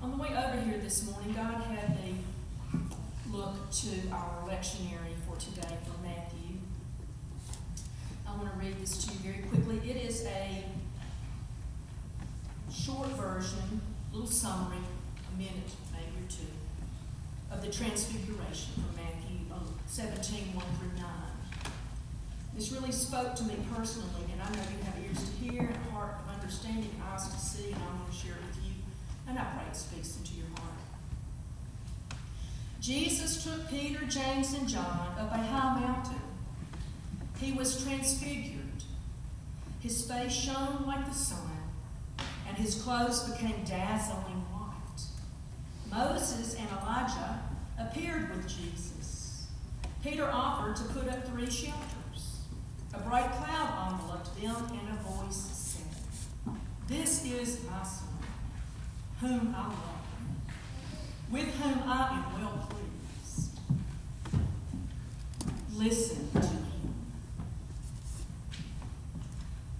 On 0.00 0.10
the 0.10 0.16
way 0.16 0.30
over 0.30 0.58
here 0.62 0.78
this 0.78 1.04
morning, 1.04 1.34
God 1.34 1.62
had 1.64 2.02
me 2.02 2.16
look 3.36 3.70
to 3.70 3.90
our 4.12 4.48
lectionary 4.48 5.12
for 5.28 5.36
today 5.38 5.76
for 5.84 6.02
Matthew. 6.02 6.56
I 8.26 8.34
want 8.34 8.50
to 8.50 8.58
read 8.58 8.80
this 8.80 9.04
to 9.04 9.12
you 9.12 9.18
very 9.18 9.44
quickly. 9.44 9.90
It 9.90 9.96
is 9.96 10.24
a 10.24 10.64
short 12.72 13.08
version, 13.08 13.82
a 14.10 14.14
little 14.14 14.30
summary, 14.30 14.78
a 14.78 15.38
minute 15.38 15.70
maybe 15.92 16.24
or 16.24 16.28
two. 16.30 16.48
of 17.52 17.60
the 17.60 17.70
Transfiguration 17.70 18.72
from 18.72 18.96
Matthew 18.96 19.52
uh, 19.52 19.58
17, 19.86 20.54
1 20.54 20.64
through 20.80 20.98
9. 20.98 21.04
This 22.54 22.72
really 22.72 22.92
spoke 22.92 23.34
to 23.34 23.42
me 23.44 23.56
personally, 23.74 24.32
and 24.32 24.40
I 24.40 24.48
know 24.48 24.64
you 24.64 24.82
have 24.84 24.96
ears 25.04 25.28
to 25.28 25.36
hear 25.44 25.60
and 25.60 25.76
a 25.76 25.90
heart 25.90 26.16
of 26.24 26.34
understanding, 26.34 26.90
eyes 27.12 27.28
to 27.28 27.38
see, 27.38 27.72
and 27.72 27.82
I'm 27.82 27.98
going 27.98 28.10
to 28.10 28.16
share 28.16 28.32
it 28.32 28.46
with 28.48 28.64
you. 28.64 28.72
And 29.28 29.38
I 29.38 29.44
pray 29.44 29.64
it 29.70 29.76
speaks 29.76 30.16
into 30.16 30.34
your 30.34 30.48
heart. 30.56 30.85
Jesus 32.86 33.42
took 33.42 33.68
Peter, 33.68 34.04
James, 34.06 34.54
and 34.54 34.68
John 34.68 35.16
up 35.18 35.32
a 35.32 35.38
high 35.38 35.80
mountain. 35.80 36.22
He 37.40 37.50
was 37.50 37.82
transfigured. 37.82 38.84
His 39.80 40.08
face 40.08 40.30
shone 40.30 40.84
like 40.86 41.04
the 41.04 41.12
sun, 41.12 41.50
and 42.46 42.56
his 42.56 42.76
clothes 42.76 43.28
became 43.28 43.64
dazzling 43.64 44.40
white. 44.52 45.02
Moses 45.90 46.54
and 46.54 46.68
Elijah 46.80 47.40
appeared 47.76 48.30
with 48.30 48.46
Jesus. 48.46 49.48
Peter 50.04 50.30
offered 50.30 50.76
to 50.76 50.84
put 50.94 51.08
up 51.08 51.26
three 51.26 51.50
shelters. 51.50 52.42
A 52.94 52.98
bright 52.98 53.32
cloud 53.32 53.94
enveloped 53.94 54.40
them, 54.40 54.78
and 54.78 54.96
a 54.96 55.02
voice 55.02 55.34
said, 55.34 56.54
This 56.86 57.24
is 57.24 57.64
my 57.68 57.82
son, 57.82 58.08
whom 59.20 59.56
I 59.58 59.64
love, 59.64 59.74
with 61.32 61.46
whom 61.56 61.82
I 61.84 62.10
am 62.12 62.40
well 62.40 62.58
pleased. 62.58 62.75
Listen 65.76 66.30
to 66.32 66.40
him. 66.40 66.66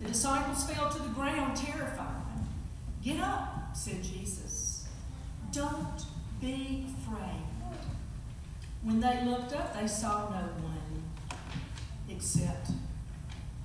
The 0.00 0.08
disciples 0.08 0.70
fell 0.70 0.90
to 0.90 1.02
the 1.02 1.08
ground 1.08 1.56
terrified. 1.56 2.22
Get 3.02 3.20
up, 3.20 3.74
said 3.74 4.02
Jesus. 4.02 4.88
Don't 5.52 6.04
be 6.40 6.86
afraid. 6.86 7.46
When 8.82 9.00
they 9.00 9.24
looked 9.24 9.54
up, 9.54 9.74
they 9.74 9.86
saw 9.86 10.28
no 10.28 10.46
one 10.64 11.02
except 12.10 12.70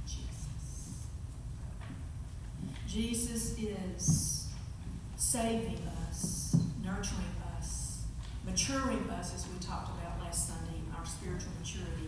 Jesus. 0.06 1.06
Jesus 2.88 3.58
is 3.60 4.48
saving 5.18 5.80
us, 6.08 6.56
nurturing 6.84 7.36
us, 7.58 8.04
maturing 8.46 9.10
us, 9.10 9.36
as 9.36 9.48
we 9.48 9.60
talked 9.60 9.90
about 9.90 10.20
last 10.22 10.48
Sunday, 10.48 10.81
our 11.02 11.08
spiritual 11.08 11.50
maturity 11.60 12.08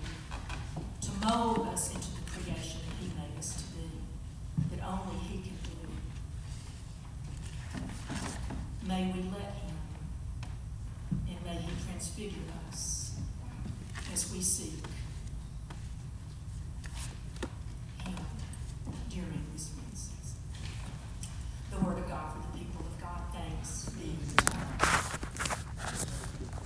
to 1.02 1.10
mold 1.26 1.68
us 1.70 1.96
into 1.96 2.10
the 2.14 2.30
creation 2.30 2.80
He 3.02 3.08
made 3.08 3.40
us 3.40 3.56
to 3.56 3.64
be, 3.76 3.90
that 4.70 4.86
only 4.86 5.16
He 5.18 5.38
can 5.42 5.58
do. 5.64 5.72
May 8.88 9.12
we 9.12 9.24
let 9.32 9.56
Him, 9.56 9.78
and 11.12 11.44
may 11.44 11.58
He 11.58 11.72
transfigure 11.88 12.38
us 12.70 13.16
as 14.14 14.32
we 14.32 14.42
seek 14.42 14.86
Him 18.06 18.16
during 19.10 19.44
this 19.54 19.72
season. 19.94 20.38
The 21.72 21.80
Word 21.84 21.98
of 21.98 22.08
God 22.08 22.43